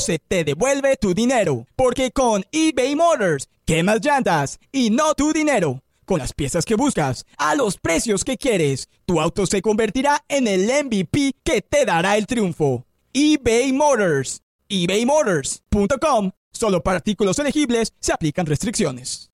[0.00, 1.66] se te devuelve tu dinero.
[1.76, 5.82] Porque con eBay Motors, quemas llantas y no tu dinero.
[6.04, 10.46] Con las piezas que buscas, a los precios que quieres, tu auto se convertirá en
[10.46, 12.84] el MVP que te dará el triunfo.
[13.12, 14.42] eBay Motors.
[14.68, 19.30] ebaymotors.com Solo para artículos elegibles se aplican restricciones.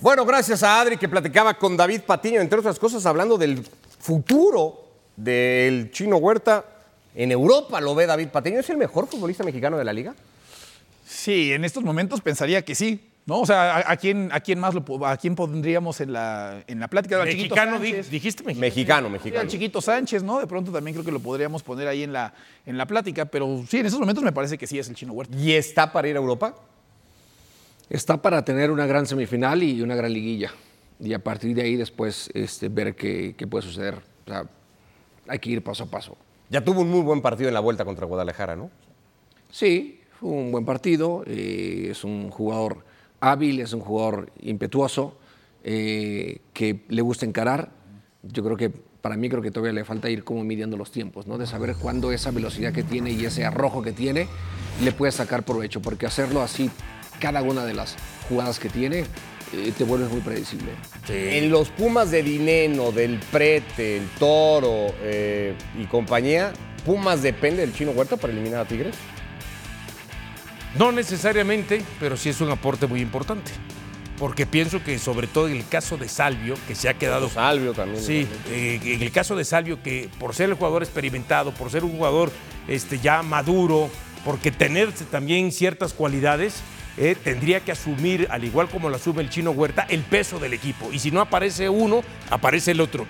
[0.00, 3.64] Bueno, gracias a Adri que platicaba con David Patiño, entre otras cosas, hablando del
[3.98, 4.84] futuro
[5.16, 6.73] del chino Huerta.
[7.14, 8.58] En Europa lo ve David Patiño.
[8.60, 10.14] ¿Es el mejor futbolista mexicano de la liga?
[11.06, 13.10] Sí, en estos momentos pensaría que sí.
[13.26, 13.40] ¿No?
[13.40, 16.78] O sea, ¿a, a quién, a quién más lo a quién pondríamos en la, en
[16.78, 17.22] la plática?
[17.22, 18.10] Al Chiquito Mexicano, Sánchez.
[18.10, 18.60] dijiste mexicano.
[18.60, 19.40] Mexicano, mexicano.
[19.40, 20.40] al Chiquito Sánchez, ¿no?
[20.40, 22.34] De pronto también creo que lo podríamos poner ahí en la,
[22.66, 25.14] en la plática, pero sí, en estos momentos me parece que sí es el Chino
[25.14, 25.34] Huerta.
[25.38, 26.54] ¿Y está para ir a Europa?
[27.88, 30.52] Está para tener una gran semifinal y una gran liguilla.
[31.00, 33.94] Y a partir de ahí después este, ver qué, qué puede suceder.
[34.26, 34.44] O sea,
[35.28, 36.14] hay que ir paso a paso.
[36.54, 38.70] Ya tuvo un muy buen partido en la vuelta contra Guadalajara, ¿no?
[39.50, 41.24] Sí, fue un buen partido.
[41.26, 42.84] eh, es un jugador
[43.18, 45.18] hábil, es un jugador impetuoso,
[45.64, 47.72] eh, que le gusta encarar.
[48.22, 51.26] Yo creo que para mí creo que todavía le falta ir como midiendo los tiempos,
[51.26, 51.38] ¿no?
[51.38, 54.28] De saber cuándo esa velocidad que tiene y ese arrojo que tiene
[54.80, 56.70] le puede sacar provecho, porque hacerlo así
[57.18, 57.96] cada una de las
[58.28, 59.06] jugadas que tiene
[59.54, 60.72] eh, te vuelves muy predecible.
[61.08, 66.52] En los Pumas de Dineno, del Prete, el Toro eh, y compañía,
[66.84, 68.94] ¿Pumas depende del chino Huerta para eliminar a Tigres?
[70.78, 73.52] No necesariamente, pero sí es un aporte muy importante.
[74.18, 77.28] Porque pienso que sobre todo en el caso de Salvio, que se ha quedado...
[77.28, 78.02] Salvio también.
[78.02, 81.84] Sí, eh, en el caso de Salvio, que por ser el jugador experimentado, por ser
[81.84, 82.30] un jugador
[82.68, 83.90] este, ya maduro,
[84.24, 86.62] porque tener también ciertas cualidades,
[86.96, 90.52] eh, tendría que asumir, al igual como lo asume el chino Huerta, el peso del
[90.52, 90.92] equipo.
[90.92, 93.06] Y si no aparece uno, aparece el otro.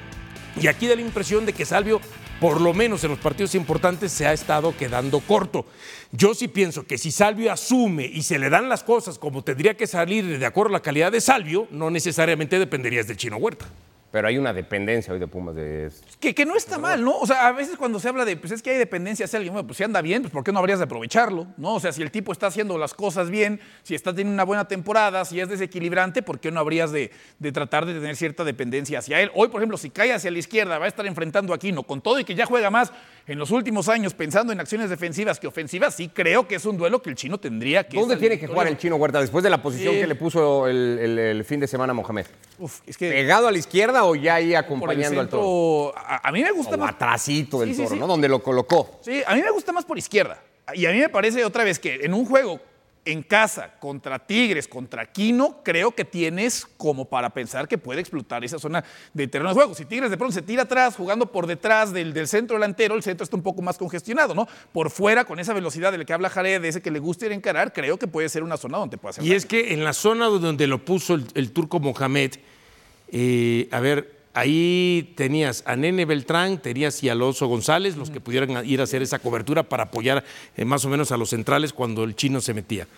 [0.61, 2.01] Y aquí da la impresión de que Salvio,
[2.40, 5.66] por lo menos en los partidos importantes, se ha estado quedando corto.
[6.12, 9.77] Yo sí pienso que si Salvio asume y se le dan las cosas como tendría
[9.77, 13.66] que salir de acuerdo a la calidad de Salvio, no necesariamente dependerías del chino Huerta.
[14.14, 15.90] Pero hay una dependencia hoy de Pumas de...
[16.20, 17.18] Que, que no está mal, ¿no?
[17.18, 19.53] O sea, a veces cuando se habla de, pues es que hay dependencia hacia alguien,
[19.53, 21.48] bueno, pues si anda bien, pues ¿por qué no habrías de aprovecharlo?
[21.57, 21.74] ¿No?
[21.74, 24.68] O sea, si el tipo está haciendo las cosas bien, si está teniendo una buena
[24.68, 29.00] temporada, si es desequilibrante, ¿por qué no habrías de, de tratar de tener cierta dependencia
[29.00, 29.33] hacia él?
[29.35, 32.00] Hoy, por ejemplo, si cae hacia la izquierda, va a estar enfrentando a Aquino, con
[32.00, 32.92] todo y que ya juega más
[33.27, 36.77] en los últimos años pensando en acciones defensivas que ofensivas, sí creo que es un
[36.77, 37.98] duelo que el chino tendría que...
[37.98, 40.98] ¿Dónde tiene que jugar el chino Huerta después de la posición que le puso el,
[41.03, 42.27] el- el fin de semana a Mohamed?
[42.61, 45.92] Uf, es que ¿Pegado a la izquierda o ya ahí acompañando al toro?
[45.96, 46.90] a, a mí me gusta O más...
[46.90, 48.00] atrasito del Sí, toro, sí.
[48.00, 48.06] ¿no?
[48.06, 48.98] Donde lo colocó.
[49.02, 50.42] Sí, a mí me gusta más por izquierda.
[50.74, 52.60] Y a mí me parece otra vez que en un juego
[53.06, 58.42] en casa contra Tigres, contra Quino, creo que tienes como para pensar que puede explotar
[58.44, 59.74] esa zona de terreno de juego.
[59.74, 63.02] Si Tigres de pronto se tira atrás, jugando por detrás del, del centro delantero, el
[63.02, 64.48] centro está un poco más congestionado, ¿no?
[64.72, 67.26] Por fuera, con esa velocidad de la que habla Jared, de ese que le gusta
[67.26, 69.74] ir a encarar, creo que puede ser una zona donde puede hacer Y es que
[69.74, 72.36] en la zona donde lo puso el, el turco Mohamed,
[73.16, 78.20] eh, a ver, ahí tenías a Nene Beltrán, tenías y a Alonso González, los que
[78.20, 80.24] pudieran ir a hacer esa cobertura para apoyar
[80.57, 82.88] eh, más o menos a los centrales cuando el chino se metía.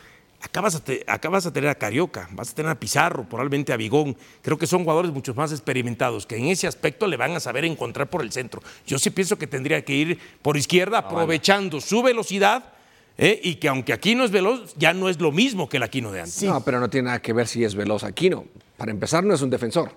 [0.40, 3.24] Acá vas, a te- acá vas a tener a Carioca, vas a tener a Pizarro,
[3.28, 4.16] probablemente a Bigón.
[4.42, 7.64] Creo que son jugadores mucho más experimentados, que en ese aspecto le van a saber
[7.64, 8.62] encontrar por el centro.
[8.86, 12.72] Yo sí pienso que tendría que ir por izquierda, aprovechando su velocidad,
[13.18, 16.12] eh, y que aunque Aquino es veloz, ya no es lo mismo que el Aquino
[16.12, 16.42] de antes.
[16.42, 18.44] No, pero no tiene nada que ver si es veloz Aquino.
[18.76, 19.90] Para empezar, no es un defensor.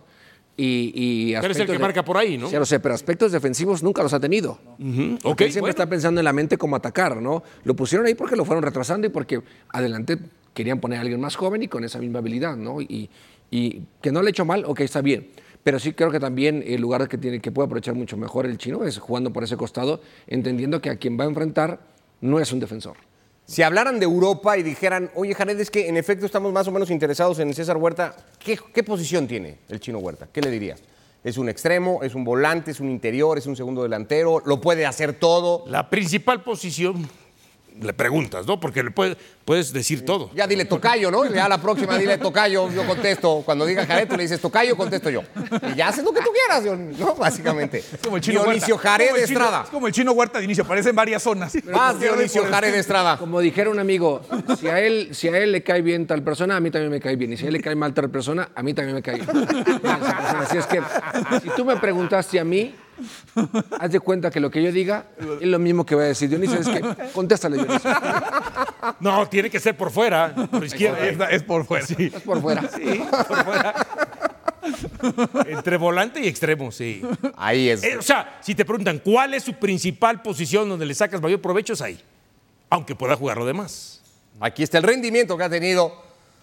[0.61, 0.91] Y,
[1.31, 2.49] y Pero es el que de- marca por ahí, ¿no?
[2.49, 4.59] Sí, lo sé, pero aspectos defensivos nunca los ha tenido.
[5.23, 5.69] Porque él siempre bueno.
[5.69, 7.43] está pensando en la mente cómo atacar, ¿no?
[7.63, 10.17] Lo pusieron ahí porque lo fueron retrasando y porque adelante
[10.53, 12.81] querían poner a alguien más joven y con esa misma habilidad, ¿no?
[12.81, 13.09] Y,
[13.49, 15.29] y que no le ha hecho mal, ok, está bien.
[15.63, 18.57] Pero sí creo que también el lugar que, tiene, que puede aprovechar mucho mejor el
[18.57, 21.79] chino es jugando por ese costado, entendiendo que a quien va a enfrentar
[22.21, 22.97] no es un defensor.
[23.49, 26.71] Si hablaran de Europa y dijeran, oye, Jared, es que en efecto estamos más o
[26.71, 30.27] menos interesados en César Huerta, ¿qué, qué posición tiene el chino Huerta?
[30.31, 30.83] ¿Qué le dirías?
[31.23, 32.03] ¿Es un extremo?
[32.03, 32.69] ¿Es un volante?
[32.69, 33.39] ¿Es un interior?
[33.39, 34.43] ¿Es un segundo delantero?
[34.45, 35.63] ¿Lo puede hacer todo?
[35.65, 37.09] La principal posición
[37.81, 38.59] le preguntas, ¿no?
[38.59, 40.29] Porque le puedes, puedes decir todo.
[40.35, 41.25] Ya dile tocayo, ¿no?
[41.25, 43.41] Ya la próxima dile tocayo, yo contesto.
[43.45, 45.23] Cuando diga Jared, tú le dices tocayo, contesto yo.
[45.71, 46.63] Y ya haces lo que tú quieras,
[46.97, 47.15] ¿no?
[47.15, 47.83] Básicamente.
[48.03, 48.89] Como el chino Dionisio Huerta.
[48.91, 49.63] Jared Como el chino- Estrada.
[49.63, 51.53] Es como el chino Huerta de inicio, aparece en varias zonas.
[51.65, 53.17] Más Dionisio Jared Estrada.
[53.17, 54.21] Como dijera un amigo,
[54.59, 56.99] si a, él, si a él le cae bien tal persona, a mí también me
[56.99, 57.33] cae bien.
[57.33, 59.29] Y si a él le cae mal tal persona, a mí también me cae bien.
[60.39, 60.81] Así es que,
[61.41, 62.75] si tú me preguntaste a mí,
[63.79, 65.05] haz de cuenta que lo que yo diga
[65.39, 66.59] es lo mismo que voy a decir Dionisio.
[66.59, 66.81] Es que
[67.13, 67.89] contéstale, Dionisio.
[68.99, 71.29] No, tiene que ser por fuera, por izquierda.
[71.29, 71.85] Es, es por fuera.
[71.85, 72.12] Sí.
[72.13, 72.62] Es por fuera.
[72.73, 73.88] Sí, por fuera.
[75.47, 77.01] Entre volante y extremo, sí.
[77.35, 77.83] Ahí es.
[77.83, 81.41] Eh, o sea, si te preguntan cuál es su principal posición donde le sacas mayor
[81.41, 81.99] provecho, es ahí.
[82.69, 84.01] Aunque pueda jugar lo demás.
[84.39, 85.93] Aquí está el rendimiento que ha tenido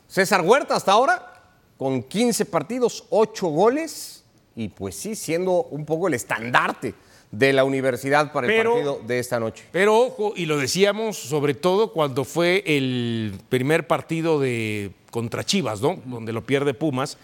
[0.09, 1.43] César Huerta hasta ahora,
[1.79, 4.25] con 15 partidos, 8 goles,
[4.57, 6.95] y pues sí, siendo un poco el estandarte
[7.31, 9.65] de la universidad para el partido de esta noche.
[9.71, 15.83] Pero ojo, y lo decíamos sobre todo cuando fue el primer partido de contra Chivas,
[15.83, 16.01] ¿no?
[16.07, 17.19] Donde lo pierde Pumas.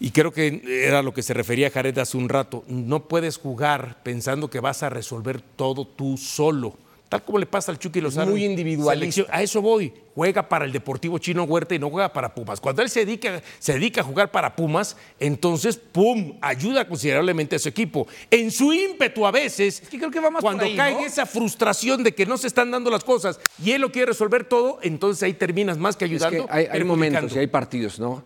[0.00, 2.64] Y creo que era lo que se refería Jared hace un rato.
[2.66, 6.76] No puedes jugar pensando que vas a resolver todo tú solo.
[7.12, 8.30] Tal como le pasa al Chucky Lozano.
[8.30, 9.26] muy individualista.
[9.28, 9.92] A eso voy.
[10.14, 12.58] Juega para el Deportivo Chino Huerta y no juega para Pumas.
[12.58, 17.58] Cuando él se dedica, se dedica a jugar para Pumas, entonces, ¡pum!, ayuda considerablemente a
[17.58, 18.06] su equipo.
[18.30, 21.00] En su ímpetu a veces, que creo que va más cuando ahí, cae ¿no?
[21.00, 24.06] en esa frustración de que no se están dando las cosas y él lo quiere
[24.06, 26.46] resolver todo, entonces ahí terminas más que Es ayudando.
[26.46, 28.24] que hay, momentos y hay partidos, ¿no?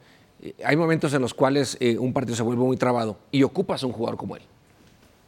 [0.64, 3.90] Hay momentos en los cuales eh, un partido se vuelve muy trabado y ocupas un
[3.90, 4.42] jugador como él.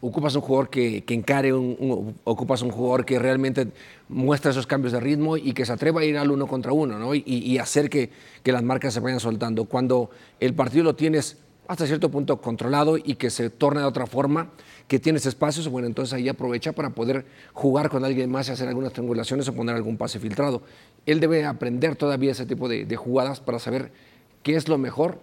[0.00, 3.66] Ocupas un jugador que, que encare, un, ocupas un jugador que realmente
[4.08, 6.98] muestra esos cambios de ritmo y que se atreva a ir al uno contra uno,
[6.98, 7.14] ¿no?
[7.14, 8.11] Y, y hacer que,
[8.44, 9.64] que las marcas se vayan soltando.
[9.64, 14.06] Cuando el partido lo tienes hasta cierto punto controlado y que se torna de otra
[14.06, 14.50] forma,
[14.87, 18.68] que tienes espacios, bueno, entonces ahí aprovecha para poder jugar con alguien más y hacer
[18.68, 20.62] algunas triangulaciones o poner algún pase filtrado.
[21.06, 23.90] Él debe aprender todavía ese tipo de jugadas para saber
[24.42, 25.18] qué es lo mejor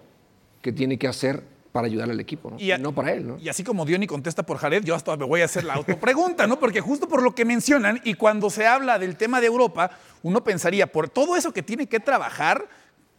[0.62, 1.44] que tiene que hacer
[1.76, 2.56] para ayudar al equipo, ¿no?
[2.58, 3.38] Y a- no para él, ¿no?
[3.38, 6.48] Y así como Diony contesta por Jared, yo hasta me voy a hacer la autopregunta,
[6.48, 6.58] ¿no?
[6.58, 9.92] Porque justo por lo que mencionan y cuando se habla del tema de Europa,
[10.24, 12.66] uno pensaría, por todo eso que tiene que trabajar,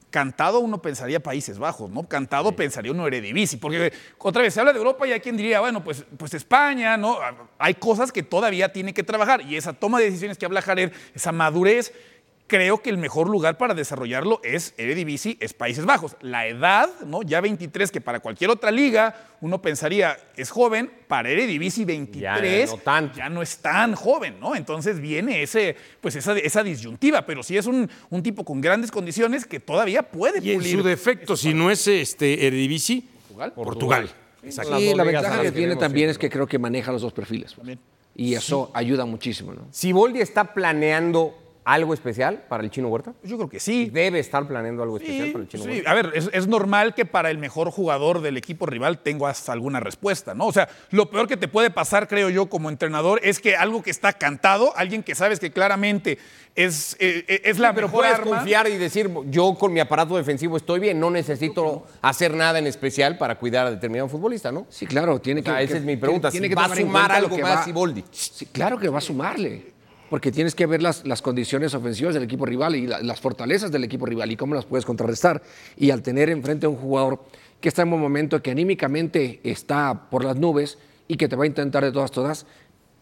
[0.09, 2.05] cantado uno pensaría Países Bajos, ¿no?
[2.05, 5.61] Cantado pensaría uno Eredivisie, porque otra vez se habla de Europa y hay quien diría,
[5.61, 7.19] bueno, pues, pues España, ¿no?
[7.59, 10.93] Hay cosas que todavía tiene que trabajar y esa toma de decisiones que habla Jared,
[11.15, 11.93] esa madurez,
[12.47, 16.17] creo que el mejor lugar para desarrollarlo es Eredivisie, es Países Bajos.
[16.21, 17.23] La edad, ¿no?
[17.23, 22.79] Ya 23, que para cualquier otra liga uno pensaría es joven, para Eredivisie 23 no
[22.79, 23.19] tanto.
[23.19, 24.55] ya no es tan joven, ¿no?
[24.57, 28.91] Entonces viene ese, pues esa, esa disyuntiva, pero sí es un, un tipo con grandes
[28.91, 30.79] condiciones que todavía puede Y en pulir.
[30.79, 33.05] su defecto, si no es este Eredivisie,
[33.55, 34.11] Portugal.
[34.43, 34.79] Exacto.
[34.79, 37.13] Sí, la ventaja que que tiene también siempre, es que creo que maneja los dos
[37.13, 37.55] perfiles.
[37.55, 37.79] pues.
[38.15, 39.67] Y eso ayuda muchísimo, ¿no?
[39.71, 41.35] ¿Siboldi está planeando
[41.69, 43.13] algo especial para el Chino Huerta?
[43.25, 43.91] Yo creo que sí.
[43.93, 45.69] Debe estar planeando algo especial Sí, para el Chino sí.
[45.71, 45.91] Huerta.
[45.91, 49.81] A ver, es, es normal que para el mejor jugador del equipo rival tengas alguna
[49.81, 50.47] respuesta, ¿no?
[50.47, 53.83] O sea, lo peor que te puede pasar, creo yo, como entrenador, es que algo
[53.83, 56.19] que está cantado, alguien que sabes que claramente
[56.55, 58.37] es, eh, eh, es la Pero mejor puedes arma.
[58.37, 62.69] confiar y decir, yo con mi aparato defensivo estoy bien, no necesito hacer nada en
[62.69, 64.67] especial para cuidar a determinado futbolista, ¿no?
[64.71, 65.51] Sí, claro, tiene O que.
[65.51, 67.57] sea, esa que- es mi pregunta, tiene si que va a sumar algo que más
[67.59, 68.05] va- Siboldi.
[68.13, 69.75] Sí, claro que va a sumarle.
[70.11, 73.73] Porque tienes que ver las, las condiciones ofensivas del equipo rival y la- las fortalezas
[73.73, 75.43] del equipo rival y cómo las puedes contrarrestar.
[75.77, 77.25] Y al tener enfrente a un jugador
[77.61, 81.45] que está en un momento que anímicamente está por las nubes y que te va
[81.45, 82.47] a intentar de todas, todas,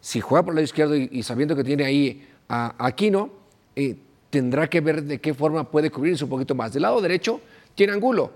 [0.01, 3.31] si juega por el lado izquierdo y, y sabiendo que tiene ahí a, a Aquino,
[3.77, 3.97] eh,
[4.31, 6.73] tendrá que ver de qué forma puede cubrirse un poquito más.
[6.73, 7.41] Del lado derecho
[7.75, 8.33] tiene Angulo,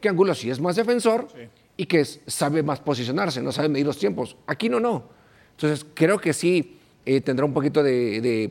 [0.00, 1.28] que Angulo sí es más defensor
[1.76, 4.36] y que sabe más posicionarse, no sabe medir los tiempos.
[4.46, 5.04] Aquino no.
[5.52, 8.50] Entonces creo que sí eh, tendrá un poquito de, de-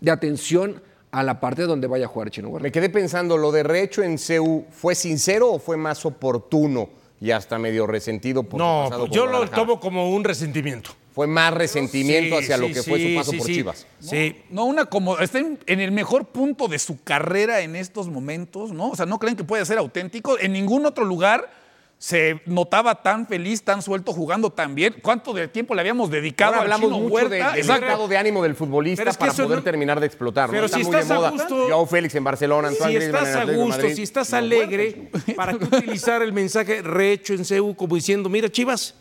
[0.00, 2.62] de atención a la parte donde vaya a jugar Chino Huerta.
[2.64, 6.88] Me quedé pensando, ¿lo de Recho en CEU fue sincero o fue más oportuno
[7.20, 10.90] y hasta medio resentido por su No, pasado pues yo lo tomo como un resentimiento.
[11.14, 13.54] Fue más resentimiento Sí, hacia lo sí, que fue su paso sí, por sí.
[13.54, 13.86] Chivas.
[14.00, 14.36] Sí.
[14.50, 18.72] No, una como está en, en el mejor punto de su carrera en estos momentos,
[18.72, 18.90] ¿no?
[18.90, 20.36] O sea, no creen que puede ser auténtico.
[20.40, 21.48] En ningún otro lugar
[22.04, 24.94] se notaba tan feliz, tan suelto, jugando tan bien.
[25.00, 27.86] ¿Cuánto de tiempo le habíamos dedicado Ahora al hablamos Chino mucho de- del Exacto.
[27.86, 30.50] estado de ánimo del futbolista es que para poder no- terminar de explotar.
[30.50, 30.52] ¿no?
[30.52, 31.30] Pero Está si muy de estás a moda.
[31.30, 33.96] gusto- Joao Félix en Barcelona, Antoine Si Griezmann estás a Atlético de gusto, Madrid.
[33.96, 38.94] si estás alegre, ¿para qué utilizar el mensaje rehecho en CEU como diciendo, mira, Chivas,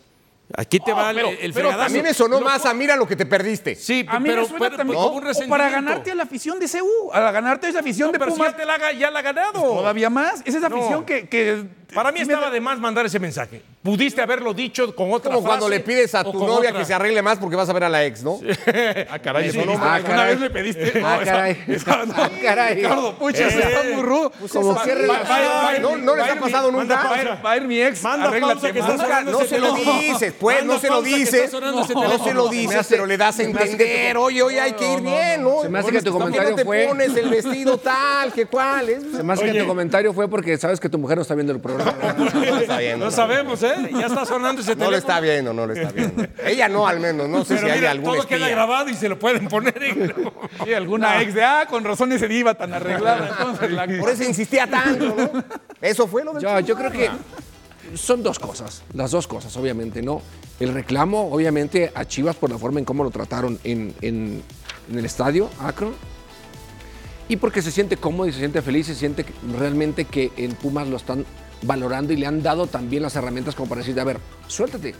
[0.55, 1.83] aquí te No, va el- pero- el, pero fregadazo?
[1.83, 3.75] A mí me sonó más a mira lo que te perdiste.
[3.75, 6.23] Sí, A mí pero, me suena pero- también- como un o para ganarte a la
[6.23, 8.53] afición de CU, a ganarte a esa afición No, de pero si Pumas.
[8.53, 9.59] ya, te la, ha- ya la ha ganado.
[9.61, 10.41] Todavía más.
[10.45, 10.77] Es esa No.
[10.77, 13.61] afición que, que Para mí estaba de más mandar ese mensaje.
[13.83, 16.79] Pudiste haberlo dicho con otra Como cuando le pides a tu novia otra.
[16.79, 18.39] que se arregle más porque vas a ver a la ex, ¿no?
[19.09, 19.83] ah, caray, Eso eso no, no.
[19.83, 20.27] ah, Una caray.
[20.35, 21.01] vez le pediste.
[21.03, 21.63] Ah, esa- caray.
[21.67, 22.13] esa- no.
[22.15, 22.75] Ah, caray.
[22.75, 24.31] Ricardo, pucha, Eh, está muy rudo.
[24.39, 24.95] pues Como que
[25.81, 26.95] no- no les ha pasado nunca.
[27.45, 28.01] Va a ir- mi ex.
[28.03, 31.33] Manda pausa que está sonando No se lo dices, pues, no se lo dices.
[31.53, 31.83] está No
[32.23, 35.01] se lo Se dices, pero le das a se entender, oye, oye, hay que ir
[35.01, 35.61] bien, ¿no?
[35.61, 38.31] Se me hace que tu ¿Por qué comentario no te fue- pones el vestido tal,
[38.31, 38.89] que cuál?
[38.89, 41.35] Es- Se me hace que tu comentario fue porque sabes que tu mujer no está
[41.35, 41.72] viendo el programa.
[41.77, 43.11] No está viendo, No no.
[43.11, 43.89] sabemos, ¿eh?
[43.91, 44.91] Ya está sonando ese No teléfono.
[44.91, 46.25] lo está viendo, no lo está viendo.
[46.45, 47.27] Ella no, al menos.
[47.29, 49.81] No sé Pero si hay algún todo queda grabado y se lo pueden poner.
[49.83, 50.13] en-
[50.65, 53.35] Sí, alguna ex de, ah, con razón ese iba tan arreglada.
[53.39, 55.43] Entonces, la- Por eso insistía tanto, ¿no?
[55.81, 57.09] Eso fue lo del Yo, yo creo que
[57.95, 60.21] son dos cosas, las dos cosas, obviamente, ¿no?
[60.59, 64.41] El reclamo, obviamente, a Chivas por la forma en cómo lo trataron en, en-
[64.91, 65.93] en el estadio, Akron,
[67.27, 69.25] y porque se siente cómodo y se siente feliz, se siente
[69.57, 71.25] realmente que en Pumas lo están
[71.63, 74.95] valorando y le han dado también las herramientas como para decir, a ver, suéltate,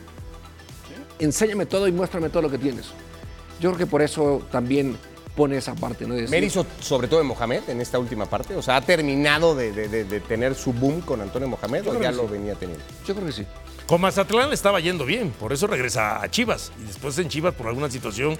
[1.20, 2.88] enséñame todo y muéstrame todo lo que tienes.
[3.60, 4.98] Yo creo que por eso también
[5.36, 6.14] pone esa parte, ¿no?
[6.16, 8.56] De decir- sobre todo de Mohamed en esta última parte.
[8.56, 12.00] O sea, ha terminado de, de- de- de tener su boom con Antonio Mohamed o
[12.02, 12.30] ya lo sí.
[12.34, 12.84] venía teniendo.
[13.08, 13.46] Yo creo que sí.
[13.88, 16.72] Con Mazatlán le estaba yendo bien, por eso regresa a Chivas.
[16.82, 18.38] Y después en Chivas, por alguna situación,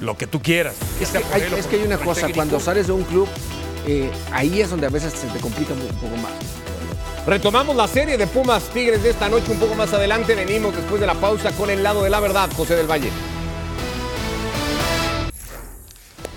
[0.00, 0.74] lo que tú quieras.
[1.00, 3.28] Es que, hay, es que hay una cosa, cuando sales de un club,
[3.86, 6.32] eh, ahí es donde a veces se te complica un poco más.
[7.26, 10.34] Retomamos la serie de Pumas Tigres de esta noche un poco más adelante.
[10.34, 13.10] Venimos después de la pausa con el lado de la verdad, José del Valle.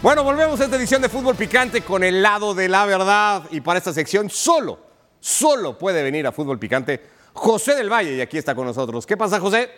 [0.01, 3.43] Bueno, volvemos a esta edición de Fútbol Picante con el lado de la verdad.
[3.51, 4.79] Y para esta sección solo,
[5.19, 7.01] solo puede venir a Fútbol Picante
[7.33, 8.15] José del Valle.
[8.15, 9.05] Y aquí está con nosotros.
[9.05, 9.69] ¿Qué pasa, José?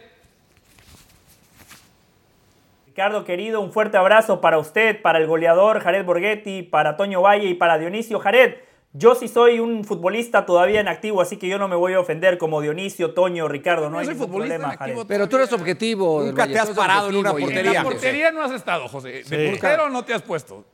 [2.85, 7.47] Ricardo querido, un fuerte abrazo para usted, para el goleador Jared Borghetti, para Toño Valle
[7.47, 8.68] y para Dionisio Jared.
[8.93, 11.99] Yo sí soy un futbolista todavía en activo, así que yo no me voy a
[11.99, 13.83] ofender como Dionisio, Toño, Ricardo.
[13.85, 15.07] No, No hay soy ningún futbolista problema, en activo Jared.
[15.07, 16.23] Pero tú eres objetivo.
[16.23, 17.69] Nunca te has parado en una portería.
[17.69, 19.23] En la portería no has estado, José.
[19.23, 20.65] De portero no te has puesto.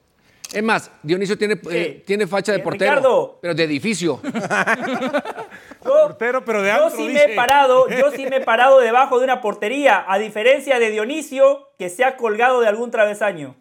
[0.53, 3.39] Es más, Dionisio tiene, eh, tiene facha de Eh, portero, Ricardo.
[3.41, 4.21] pero de edificio.
[5.83, 9.25] Portero, pero de Yo sí me he parado, yo sí me he parado debajo de
[9.25, 13.55] una portería, a diferencia de Dionisio, que se ha colgado de algún travesaño.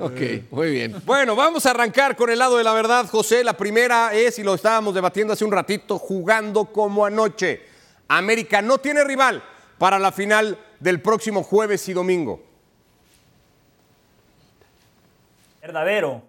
[0.00, 0.94] Ok, muy bien.
[1.04, 3.44] Bueno, vamos a arrancar con el lado de la verdad, José.
[3.44, 7.62] La primera es, y lo estábamos debatiendo hace un ratito, jugando como anoche.
[8.08, 9.42] América no tiene rival
[9.78, 12.42] para la final del próximo jueves y domingo.
[15.60, 16.22] Verdadero.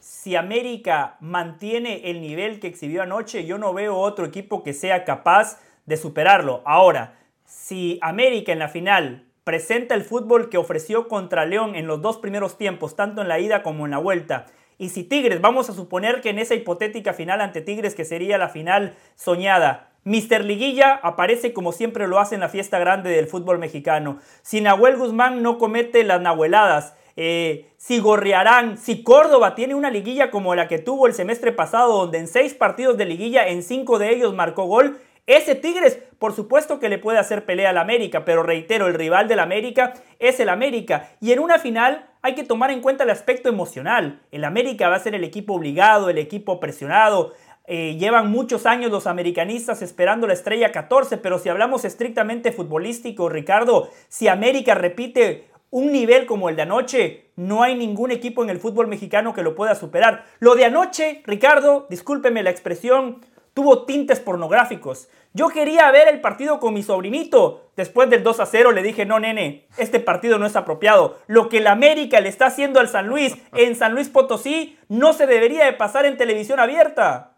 [0.00, 5.04] Si América mantiene el nivel que exhibió anoche, yo no veo otro equipo que sea
[5.04, 6.62] capaz de superarlo.
[6.64, 12.00] Ahora, si América en la final presenta el fútbol que ofreció contra León en los
[12.00, 14.46] dos primeros tiempos, tanto en la ida como en la vuelta,
[14.78, 18.38] y si Tigres, vamos a suponer que en esa hipotética final ante Tigres, que sería
[18.38, 23.26] la final soñada, Mister Liguilla aparece como siempre lo hace en la fiesta grande del
[23.26, 24.18] fútbol mexicano.
[24.42, 30.30] Si Nahuel Guzmán no comete las nahueladas, eh, si Gorriarán, si Córdoba tiene una liguilla
[30.30, 33.98] como la que tuvo el semestre pasado, donde en seis partidos de liguilla, en cinco
[33.98, 38.24] de ellos marcó gol, ese Tigres, por supuesto que le puede hacer pelea al América,
[38.24, 41.10] pero reitero, el rival del América es el América.
[41.20, 44.20] Y en una final hay que tomar en cuenta el aspecto emocional.
[44.32, 47.32] El América va a ser el equipo obligado, el equipo presionado.
[47.66, 53.28] Eh, llevan muchos años los americanistas esperando la estrella 14, pero si hablamos estrictamente futbolístico,
[53.28, 58.50] Ricardo, si América repite un nivel como el de anoche, no hay ningún equipo en
[58.50, 60.24] el fútbol mexicano que lo pueda superar.
[60.40, 63.24] Lo de anoche, Ricardo, discúlpeme la expresión,
[63.54, 65.08] tuvo tintes pornográficos.
[65.32, 67.70] Yo quería ver el partido con mi sobrinito.
[67.76, 71.18] Después del 2 a 0 le dije, no, nene, este partido no es apropiado.
[71.28, 75.12] Lo que el América le está haciendo al San Luis en San Luis Potosí no
[75.12, 77.34] se debería de pasar en televisión abierta.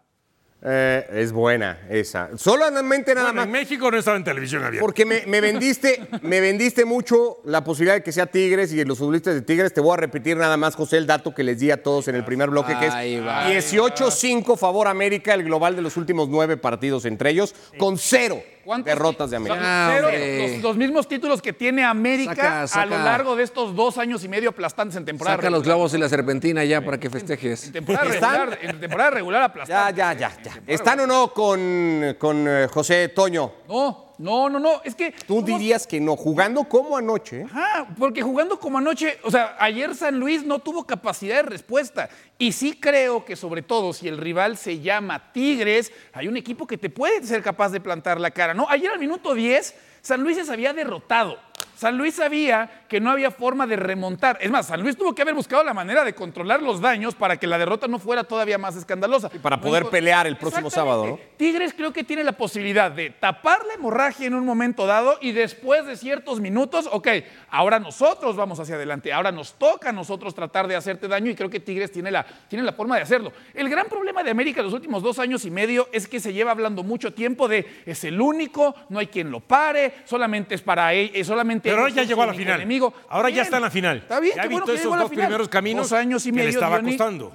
[0.65, 2.29] Eh, es buena esa.
[2.37, 3.45] Solamente nada Bueno, más.
[3.47, 4.85] en México no estaba en televisión abierta.
[4.85, 8.97] Porque me, me vendiste, me vendiste mucho la posibilidad de que sea Tigres y los
[8.97, 9.73] futbolistas de Tigres.
[9.73, 12.15] Te voy a repetir nada más, José, el dato que les di a todos en
[12.15, 13.49] el primer bloque, que es va.
[13.49, 18.85] 18-5 favor América, el global de los últimos nueve partidos entre ellos, con cero ¿Cuántos?
[18.85, 19.59] derrotas de América.
[19.61, 22.81] Ah, Cero, los, los mismos títulos que tiene América Saca, saca.
[22.81, 25.93] a lo largo de estos dos años y medio aplastantes en temporada Saca los globos
[25.93, 27.65] y la serpentina ya para que festejes.
[27.67, 29.95] En temporada regular, en temporada regular Ya, aplastantes.
[29.97, 30.61] ya, ya, ya.
[30.67, 33.51] ¿Están o no con, con eh, José Toño?
[33.67, 34.81] No, no, no, no.
[34.83, 35.11] Es que.
[35.11, 37.43] Tú somos- dirías que no, jugando como anoche.
[37.43, 42.09] Ajá, porque jugando como anoche, o sea, ayer San Luis no tuvo capacidad de respuesta.
[42.37, 46.67] Y sí creo que sobre todo si el rival se llama Tigres, hay un equipo
[46.67, 48.67] que te puede ser capaz de plantar la cara, ¿no?
[48.69, 51.37] Ayer al minuto 10, San Luis se había derrotado.
[51.75, 54.37] San Luis sabía que no había forma de remontar.
[54.41, 57.37] Es más, San Luis tuvo que haber buscado la manera de controlar los daños para
[57.37, 59.29] que la derrota no fuera todavía más escandalosa.
[59.33, 61.19] Y para poder pelear el próximo sábado, ¿no?
[61.37, 65.31] Tigres creo que tiene la posibilidad de tapar la hemorragia en un momento dado y
[65.31, 67.07] después de ciertos minutos, ok,
[67.49, 71.35] ahora nosotros vamos hacia adelante, ahora nos toca a nosotros tratar de hacerte daño y
[71.35, 73.33] creo que Tigres tiene la, tiene la forma de hacerlo.
[73.53, 76.33] El gran problema de América en los últimos dos años y medio es que se
[76.33, 80.61] lleva hablando mucho tiempo de es el único, no hay quien lo pare, solamente es
[80.61, 82.55] para él, solamente pero ahora ya llegó a la final.
[82.57, 82.93] Enemigo.
[83.09, 83.97] Ahora ya está en la final.
[83.97, 86.81] Está bien, ya visto bueno esos dos primeros caminos años y medio, que le estaba
[86.81, 87.33] costando.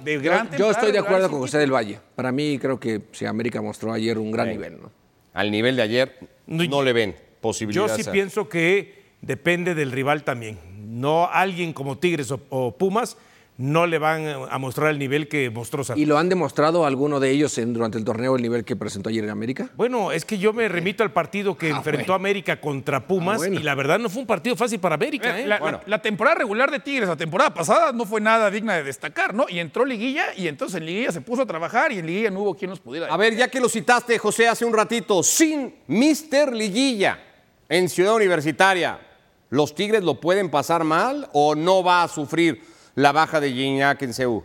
[0.57, 1.99] Yo, estoy de acuerdo con José del Valle.
[2.15, 4.79] Para mí creo que si América mostró ayer un gran nivel.
[4.81, 4.91] ¿no?
[5.33, 7.97] Al nivel de ayer no, le ven posibilidades.
[7.97, 10.59] Yo sí pienso que depende del rival también.
[10.77, 13.17] No alguien como Tigres o Pumas
[13.59, 16.01] no le van a mostrar el nivel que mostró Santos.
[16.01, 19.09] ¿Y lo han demostrado alguno de ellos en- durante el torneo el nivel que presentó
[19.09, 19.69] ayer en América?
[19.75, 23.59] Bueno, es que yo me remito al partido que enfrentó América contra Pumas Ah, bueno.
[23.59, 25.37] y la verdad no fue un partido fácil para América.
[25.37, 25.47] Eh, ¿eh?
[25.47, 28.83] La, la- la temporada regular de Tigres, la temporada pasada, no fue nada digna de
[28.83, 29.45] destacar, ¿no?
[29.49, 32.39] Y entró Liguilla y entonces en Liguilla se puso a trabajar y en Liguilla no
[32.39, 33.07] hubo quien nos pudiera.
[33.13, 37.19] A ver, ya que lo citaste, José, hace un ratito, sin Mister Liguilla
[37.67, 38.99] en Ciudad Universitaria,
[39.49, 42.61] ¿los Tigres lo pueden pasar mal o no va a sufrir
[42.99, 44.43] la baja de Gignac en CU?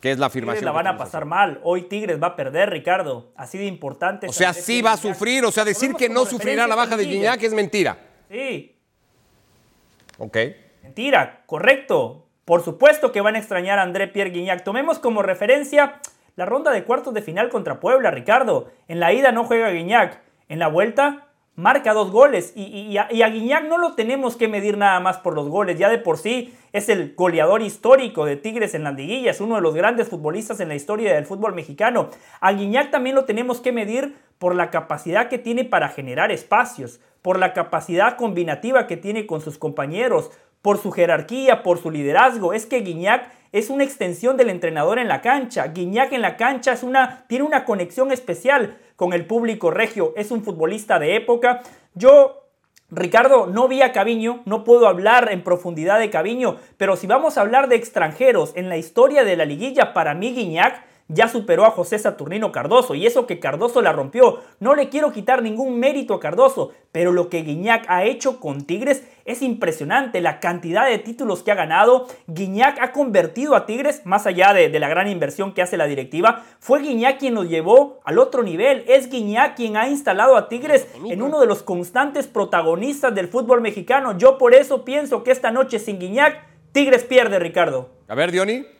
[0.00, 0.64] ¿Qué es la Tigres afirmación?
[0.64, 1.60] la que van a pasar mal.
[1.62, 3.32] Hoy Tigres va a perder, Ricardo.
[3.36, 4.28] Así de importante.
[4.28, 7.04] O sea, sí va a sufrir, o sea, decir que no sufrirá la baja de.
[7.06, 7.98] Gignac es mentira.
[8.30, 8.76] Sí,
[10.18, 10.36] Ok.
[10.82, 12.26] Mentira, correcto.
[12.44, 14.62] Por supuesto que van a extrañar a André Pierre Guignac.
[14.64, 16.00] Tomemos como referencia
[16.36, 18.70] la ronda de cuartos de final contra Puebla, Ricardo.
[18.86, 20.20] En la ida no juega Guignac.
[20.48, 21.29] En la vuelta
[21.60, 22.52] marca dos goles.
[22.56, 25.78] Y, y- a Guiñac no lo tenemos que medir nada más por los goles.
[25.78, 29.40] Ya de por sí es el goleador histórico de Tigres en las liguillas.
[29.40, 32.08] Uno de los grandes futbolistas en la historia del fútbol mexicano.
[32.40, 37.00] A Guiñac también lo tenemos que medir por la capacidad que tiene para generar espacios.
[37.22, 40.30] Por la capacidad combinativa que tiene con sus compañeros
[40.62, 42.52] por su jerarquía, por su liderazgo.
[42.52, 45.68] Es que Guiñac es una extensión del entrenador en la cancha.
[45.68, 50.12] Guiñac en la cancha es una, tiene una conexión especial con el público regio.
[50.14, 51.62] Es un futbolista de época.
[51.94, 52.44] Yo,
[52.90, 57.38] Ricardo, no vi a Caviño, no puedo hablar en profundidad de Caviño, pero si vamos
[57.38, 61.64] a hablar de extranjeros en la historia de la liguilla, para mí Guiñac ya superó
[61.64, 64.40] a José Saturnino Cardoso y eso que Cardoso la rompió.
[64.60, 68.64] No le quiero quitar ningún mérito a Cardoso, pero lo que Guiñac ha hecho con
[68.64, 70.20] Tigres es impresionante.
[70.20, 72.06] La cantidad de títulos que ha ganado.
[72.28, 75.86] Guiñac ha convertido a Tigres, más allá de, de la gran inversión que hace la
[75.86, 78.84] directiva, fue Guiñac quien los llevó al otro nivel.
[78.86, 83.60] Es Guiñac quien ha instalado a Tigres en uno de los constantes protagonistas del fútbol
[83.60, 84.16] mexicano.
[84.16, 87.90] Yo por eso pienso que esta noche sin Guiñac, Tigres pierde, Ricardo.
[88.06, 88.79] A ver, Diony.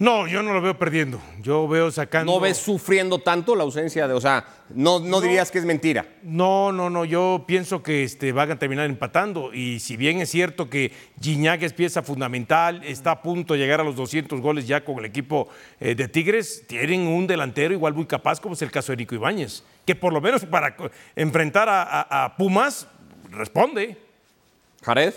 [0.00, 1.20] No, yo no lo veo perdiendo.
[1.42, 2.32] Yo veo sacando.
[2.32, 4.14] ¿No ves sufriendo tanto la ausencia de.?
[4.14, 6.06] O sea, no, no, dirías que es mentira.
[6.22, 7.04] No, no, no.
[7.04, 9.52] Yo pienso que este, van a terminar empatando.
[9.52, 10.90] Y si bien es cierto que
[11.20, 14.98] Gignac es pieza fundamental, está a punto de llegar a los 200 goles ya con
[15.00, 15.48] el equipo
[15.80, 19.14] eh, de Tigres, tienen un delantero igual muy capaz, como es el caso de Nico
[19.14, 20.76] Ibáñez, que por lo menos para
[21.14, 22.86] enfrentar a, a- a Pumas
[23.30, 23.98] responde.
[24.82, 25.12] Jared.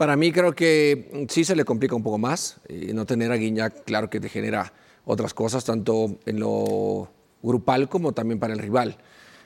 [0.00, 2.56] Para mí creo que sí se le complica un poco más.
[2.68, 4.72] eh, no tener a Guiñac, claro que te genera
[5.04, 7.10] otras cosas, tanto en lo
[7.42, 8.96] grupal como también para el rival.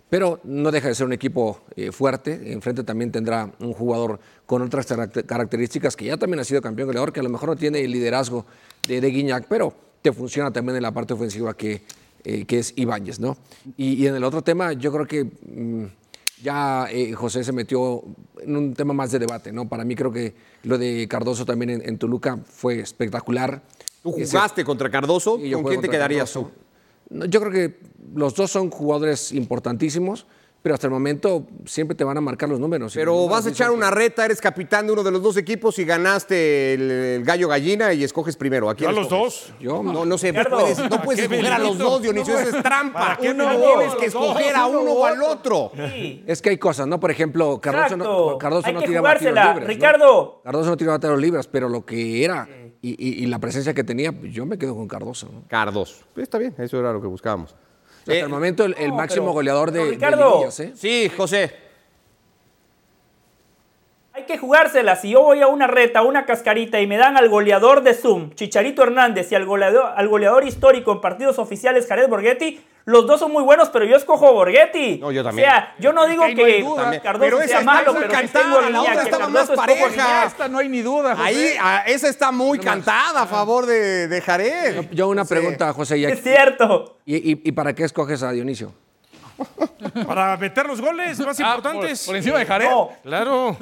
[0.08, 2.52] Pero no deja de ser un equipo eh, fuerte.
[2.52, 6.86] Enfrente también tendrá un jugador con otras caracter- características que ya también ha sido campeón
[6.86, 8.46] goleador, que a lo mejor no tiene el liderazgo
[8.86, 11.82] de, Guiñac, pero te funciona también en la parte ofensiva que,
[12.22, 13.36] eh, es Ibáñez, ¿no?
[13.76, 15.86] Y, y en el otro tema, yo creo que mm,
[16.44, 18.02] ya eh, José se metió
[18.40, 19.66] en un tema más de debate, ¿no?
[19.66, 20.34] Para mí creo que
[20.64, 23.62] lo de Cardoso también en, en Toluca fue espectacular.
[24.02, 25.38] ¿Tú Ese- jugaste contra Cardoso?
[25.52, 26.52] ¿Con quién te quedarías Cardoso.
[27.08, 27.24] tú?
[27.28, 27.78] Yo creo que
[28.14, 30.26] los dos son jugadores importantísimos,
[30.64, 32.94] pero hasta el momento siempre te van a marcar los números.
[32.94, 35.84] Pero vas a echar una reta, eres capitán de uno de los dos equipos y
[35.84, 38.70] ganaste el, el gallo gallina y escoges primero.
[38.70, 39.52] ¿A quién ¿A los dos?
[39.60, 42.56] Yo, No, no sé, no puedes, no puedes ¿Qué escoger a los dos, Dionisio, eso
[42.56, 42.98] es trampa.
[42.98, 45.70] ¿Para qué Uno tienes que escoger a uno o al otro.
[45.76, 46.24] Sí.
[46.26, 46.98] Es que hay cosas, ¿no?
[46.98, 48.38] Por ejemplo, Cardoso no.
[48.38, 49.60] Cardoso Hay no que tiraba tiros libres.
[49.60, 49.66] ¿no?
[49.66, 50.40] Ricardo.
[50.44, 52.48] Cardoso no tiraba tiros libres, pero lo que era
[52.80, 55.28] y, y- y la presencia que tenía, pues, yo me quedo con Cardoso.
[55.30, 55.44] ¿no?
[55.46, 56.04] Cardoso.
[56.14, 57.54] Pues está bien, eso era lo que buscábamos.
[58.04, 60.30] Hasta Eh, el momento, el, el no, máximo pero- goleador de, pero, de Ricardo.
[60.32, 60.72] liguillas, ¿eh?
[60.76, 61.63] Sí, José.
[64.16, 64.94] Hay que jugársela.
[64.94, 67.94] Si yo voy a una reta, a una cascarita y me dan al goleador de
[67.94, 73.08] Zoom, Chicharito Hernández, y al goleador, al goleador histórico en partidos oficiales, Jared Borghetti, los
[73.08, 74.98] dos son muy buenos, pero yo escojo Borghetti.
[74.98, 75.48] No, yo también.
[75.48, 77.00] O sea, yo no digo ahí no hay que duda.
[77.02, 80.24] Cardoso Pero sea malo, pero cantada, la otra estaba más pareja.
[80.26, 81.26] Esta no hay ni duda, José.
[81.26, 84.90] Ahí, ah, esa está muy cantada a favor de, de Jared.
[84.92, 85.98] Yo una pregunta, José.
[85.98, 86.98] y- Es cierto.
[87.04, 88.72] ¿Y, y, y para qué escoges a Dionisio?
[90.06, 92.00] Para meter los goles más Ah, importantes.
[92.00, 92.70] por- por encima de Jared.
[92.70, 92.90] No.
[93.02, 93.56] Claro.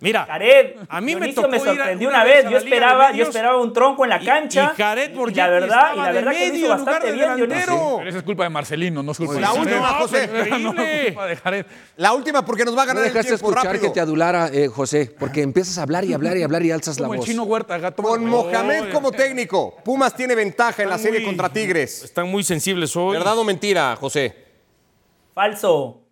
[0.00, 2.58] Mira, Jared, a mí me tocó me ir a- sorprendió una una vez Yo la
[2.58, 4.72] esperaba, yo esperaba un tronco en la cancha.
[4.76, 7.36] y Jared y Borgetti la verdad, y la de verdad que hizo bastante de bien,
[7.36, 7.46] delantero.
[7.76, 7.96] Dionisio.
[7.98, 10.00] Pero esa es culpa de Marcelino, no es culpa La de última, Jared.
[10.02, 10.28] José.
[10.50, 11.04] No, no, Increíble.
[11.06, 11.66] culpa de Jared.
[11.98, 13.84] La última porque nos va a No ganar el dejaste tiempo escuchar rápido.
[13.84, 16.98] que te adulara, eh, José, porque empiezas a hablar y hablar y hablar y alzas
[16.98, 17.28] la Como el voz.
[17.28, 18.02] chino Huerta, gato.
[18.02, 22.02] Con Mohamed como técnico, Pumas tiene ventaja en la serie contra Tigres.
[22.02, 23.12] Están muy sensibles hoy.
[23.18, 24.41] ¿Verdad o mentira, José?
[25.34, 26.02] Falso.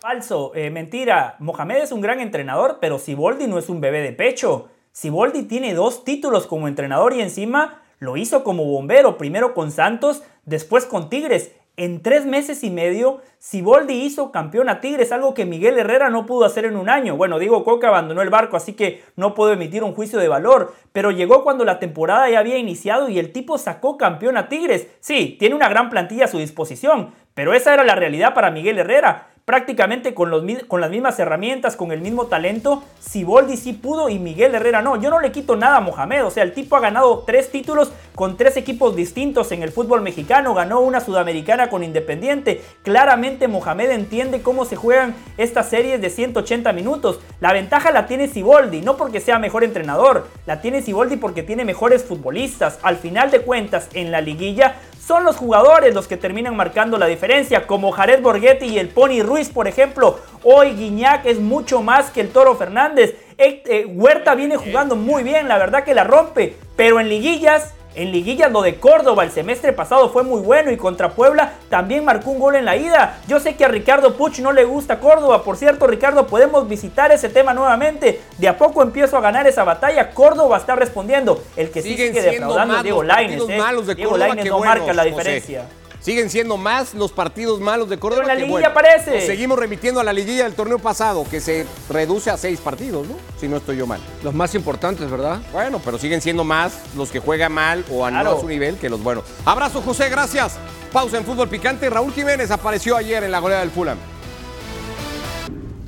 [0.00, 0.52] Falso.
[0.54, 1.36] Eh, mentira.
[1.38, 4.70] Mohamed es un gran entrenador, pero Siboldi no es un bebé de pecho.
[4.92, 10.22] Siboldi tiene dos títulos como entrenador y encima lo hizo como bombero, primero con Santos,
[10.44, 11.52] después con Tigres.
[11.78, 16.26] En tres meses y medio, Siboldi hizo campeón a Tigres, algo que Miguel Herrera no
[16.26, 17.16] pudo hacer en un año.
[17.16, 20.74] Bueno, Diego Coca abandonó el barco, así que no puedo emitir un juicio de valor.
[20.92, 24.88] Pero llegó cuando la temporada ya había iniciado y el tipo sacó campeón a Tigres.
[25.00, 28.78] Sí, tiene una gran plantilla a su disposición, pero esa era la realidad para Miguel
[28.78, 29.28] Herrera.
[29.44, 34.20] Prácticamente con, los, con las mismas herramientas, con el mismo talento, Siboldi sí pudo y
[34.20, 35.00] Miguel Herrera no.
[35.02, 37.90] Yo no le quito nada a Mohamed, o sea, el tipo ha ganado tres títulos
[38.14, 42.62] con tres equipos distintos en el fútbol mexicano, ganó una sudamericana con Independiente.
[42.84, 47.18] Claramente Mohamed entiende cómo se juegan estas series de 180 minutos.
[47.40, 51.64] La ventaja la tiene Siboldi, no porque sea mejor entrenador, la tiene Siboldi porque tiene
[51.64, 52.78] mejores futbolistas.
[52.84, 54.76] Al final de cuentas, en la liguilla
[55.06, 59.22] son los jugadores los que terminan marcando la diferencia, como Jared Borghetti y el Pony
[59.22, 60.20] Ruiz, por ejemplo.
[60.44, 63.16] Hoy Guiñac es mucho más que el Toro Fernández.
[63.36, 68.12] Eh, Huerta viene jugando muy bien, la verdad que la rompe, pero en liguillas en
[68.12, 72.30] liguillas lo de Córdoba el semestre pasado fue muy bueno y contra Puebla también marcó
[72.30, 73.18] un gol en la ida.
[73.28, 75.42] Yo sé que a Ricardo Puch no le gusta Córdoba.
[75.42, 78.20] Por cierto, Ricardo, podemos visitar ese tema nuevamente.
[78.38, 80.10] De a poco empiezo a ganar esa batalla.
[80.10, 81.42] Córdoba está respondiendo.
[81.56, 83.42] El que sí sigue defraudando es Diego Lainez.
[83.48, 83.60] ¿eh?
[83.94, 85.62] Diego Lainez no marca la José.
[86.02, 88.92] Siguen siendo más los partidos malos de Córdoba Pero en la que liguilla buenos.
[88.96, 89.14] parece.
[89.18, 93.06] Nos seguimos remitiendo a la liguilla del torneo pasado, que se reduce a seis partidos,
[93.06, 93.14] ¿no?
[93.40, 94.00] Si no estoy yo mal.
[94.24, 95.40] Los más importantes, ¿verdad?
[95.52, 98.36] Bueno, pero siguen siendo más los que juegan mal o a no Claro.
[98.36, 99.22] a su nivel que los buenos.
[99.44, 100.56] Abrazo, José, gracias.
[100.92, 101.88] Pausa en fútbol picante.
[101.88, 103.98] Raúl Jiménez apareció ayer en la goleada del Fulham.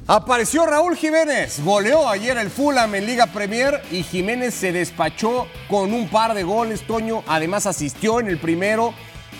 [0.07, 5.95] Apareció Raúl Jiménez, goleó ayer el Fulham en Liga Premier y Jiménez se despachó con
[5.95, 7.25] un par de goles, Toño.
[7.27, 8.93] Además asistió en el primero.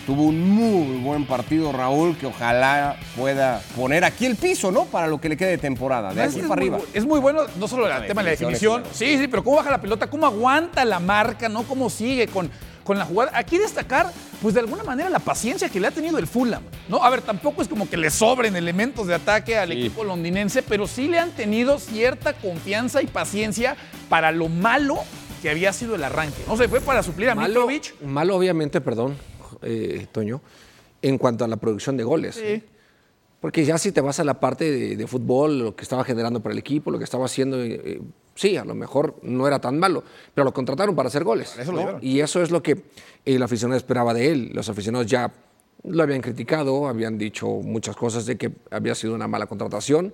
[0.05, 4.85] Tuvo un muy buen partido Raúl que ojalá pueda poner aquí el piso, ¿no?
[4.85, 6.77] Para lo que le quede de temporada, de aquí para arriba.
[6.93, 8.95] es muy bueno, no solo el tema de la definición, claro.
[8.95, 11.63] Sí, sí, pero cómo baja la pelota, cómo aguanta la marca, ¿no?
[11.63, 12.51] Cómo sigue con,
[12.83, 13.31] con la jugada.
[13.33, 14.11] Aquí destacar,
[14.43, 16.61] pues de alguna manera, la paciencia que le ha tenido el Fulham.
[16.87, 17.03] ¿no?
[17.03, 20.85] A ver, tampoco es como que le sobren elementos de ataque al equipo londinense, pero
[20.85, 23.75] sí le han tenido cierta confianza y paciencia
[24.07, 24.99] para lo malo
[25.41, 26.43] que había sido el arranque.
[26.47, 28.01] No se fue para suplir a Malo, Mitrovic.
[28.03, 29.15] malo, obviamente, perdón,
[29.65, 30.41] eh, Toño,
[31.01, 32.35] en cuanto a la producción de goles.
[32.35, 32.63] Sí.
[33.41, 36.41] Porque ya si te vas a la parte de, de fútbol, lo que estaba generando
[36.41, 38.01] para el equipo, lo que estaba haciendo, eh, eh,
[38.33, 40.03] sí, a lo mejor no era tan malo,
[40.33, 41.55] pero lo contrataron para hacer goles.
[42.01, 42.83] Y eso es lo que
[43.23, 44.51] el aficionado esperaba de él.
[44.53, 45.31] Los aficionados ya
[45.83, 50.13] lo habían criticado, habían dicho muchas cosas de que había sido una mala contratación.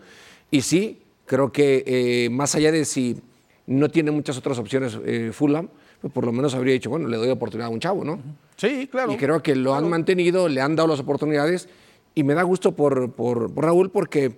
[0.50, 3.22] Y sí, creo que eh, más allá de si
[3.68, 5.70] no tiene muchas otras opciones eh, Fulham,
[6.02, 8.20] pues por lo menos habría dicho, bueno, le doy oportunidad a un chavo, ¿no?
[8.58, 9.12] Sí, claro.
[9.12, 11.70] Y creo que lo han mantenido, le han dado las oportunidades
[12.16, 14.36] y me da gusto por, por- por Raúl porque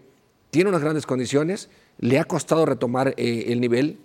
[0.51, 3.97] tiene unas grandes condiciones, le ha costado retomar eh, el nivel.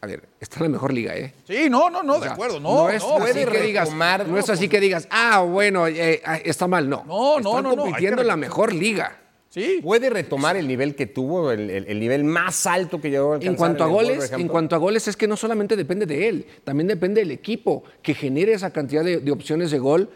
[0.00, 1.34] A ver, está en la mejor liga, ¿eh?
[1.44, 2.60] Sí, no, no, no, O de acuerdo.
[2.60, 5.88] No, es no, así puede que digas, no, es así pues- que digas, ah, bueno,
[5.88, 7.02] eh, ah, está mal, no.
[7.04, 9.18] No, no, Están no, no, compitiendo en la mejor liga.
[9.58, 9.80] Sí.
[9.82, 13.34] ¿Puede retomar el nivel que tuvo, el, el- el nivel más alto que llegó a
[13.36, 16.06] alcanzar En cuanto a el goles, en cuanto a goles es que no solamente depende
[16.06, 20.10] de él, también depende del equipo que genere esa cantidad de, de opciones de gol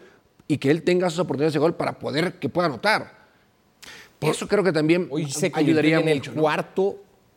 [0.47, 3.23] y que él tenga esas oportunidades de gol para poder que pueda anotar.
[4.21, 6.31] Eso creo que también Hoy se ayudaría en mucho.
[6.31, 6.43] el ¿no?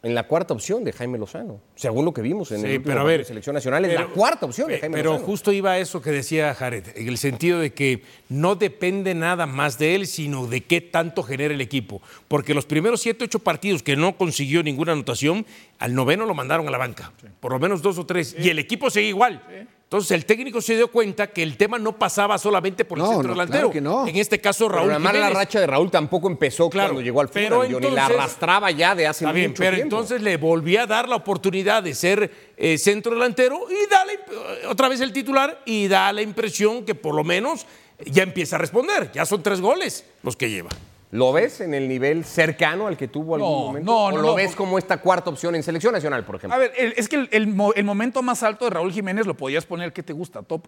[0.03, 1.61] En la cuarta opción de Jaime Lozano.
[1.75, 3.85] Según lo que vimos en Sí, el último pero a partido ver, de selección nacional,
[3.87, 5.27] es la pero- cuarta opción de Jaime Pero Lozano.
[5.27, 9.47] justo iba a eso que decía Jared, en el sentido de que no depende nada
[9.47, 12.03] más de él, sino de qué tanto genera el equipo.
[12.29, 15.45] Porque los primeros siete, ocho partidos que no consiguió ninguna anotación,
[15.79, 18.59] al noveno lo mandaron a la banca, por lo menos dos o tres, y el
[18.59, 19.43] equipo sigue igual.
[19.87, 23.11] Entonces el técnico se dio cuenta que el tema no pasaba solamente por el No,
[23.13, 23.71] centro no, delantero.
[23.71, 24.09] claro que no.
[24.09, 27.21] En este caso, Pero Raúl la mala racha de Raúl tampoco empezó Claro, cuando llegó
[27.21, 29.95] al pero Fulham, Johnny, la arrastraba ya de hace Está bien, mucho pero tiempo.
[29.97, 34.13] entonces le volví a dar la oportunidad de ser eh, centro delantero y da la
[34.15, 37.65] imp- otra vez el titular y da la impresión que por lo menos
[38.07, 39.13] ya empieza a responder.
[39.15, 40.71] Ya son tres goles los que lleva.
[41.17, 43.91] ¿Lo ves en el nivel cercano al que tuvo algún No, momento?
[43.93, 46.37] no, ¿O no, lo no, ves porque- como esta cuarta opción en selección nacional, por
[46.37, 46.55] ejemplo?
[46.55, 49.35] A ver, es que el, el mo- el momento más alto de Raúl Jiménez lo
[49.35, 50.43] podías poner, ¿qué te gusta?
[50.43, 50.67] Top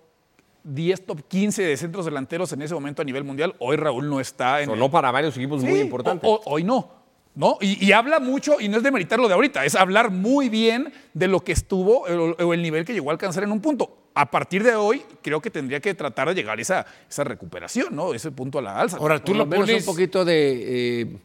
[0.65, 3.55] 10, top 15 de centros delanteros en ese momento a nivel mundial.
[3.59, 4.71] Hoy Raúl no está en.
[4.71, 6.29] Sonó para varios equipos muy importantes.
[6.29, 6.97] o- o- hoy no.
[7.35, 7.57] ¿No?
[7.61, 10.93] Y, y habla mucho, y no es de meritarlo de ahorita, es hablar muy bien
[11.15, 13.98] de lo que estuvo o, o el nivel que llegó a alcanzar en un punto.
[14.21, 17.95] A partir de hoy, creo que tendría que tratar de llegar a esa, esa recuperación,
[17.95, 18.13] ¿no?
[18.15, 18.97] Ese punto a la alza.
[18.97, 19.87] Ahora, tú Por lo menos pones.
[19.87, 21.17] un poquito de, eh,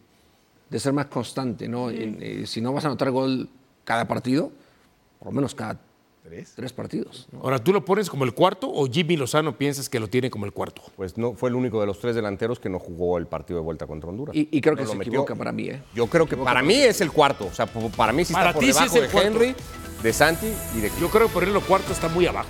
[0.70, 1.90] de ser más constante, ¿no?
[1.90, 3.50] Eh, si no vas a anotar gol
[3.84, 4.52] cada partido,
[5.18, 5.80] por lo menos cada
[6.56, 7.28] tres, partidos.
[7.32, 7.40] ¿no?
[7.42, 10.46] Ahora, ¿tú lo pones como el cuarto o Jimmy Lozano piensas que lo tiene como
[10.46, 10.84] el cuarto?
[10.96, 13.64] Pues no, fue el único de los tres delanteros que no jugó el partido de
[13.66, 14.36] vuelta contra Honduras.
[14.36, 15.12] Y, y creo que No lo se metió.
[15.14, 15.82] equivoca para mí, ¿eh?
[15.96, 17.48] Yo creo que para mí es el cuarto.
[17.48, 19.30] O sea, para mí sí Para está por ti sí debajo es el de cuarto.
[19.44, 19.56] Henry,
[20.04, 22.50] de Santi y de Yo creo que ponerlo cuarto está muy abajo.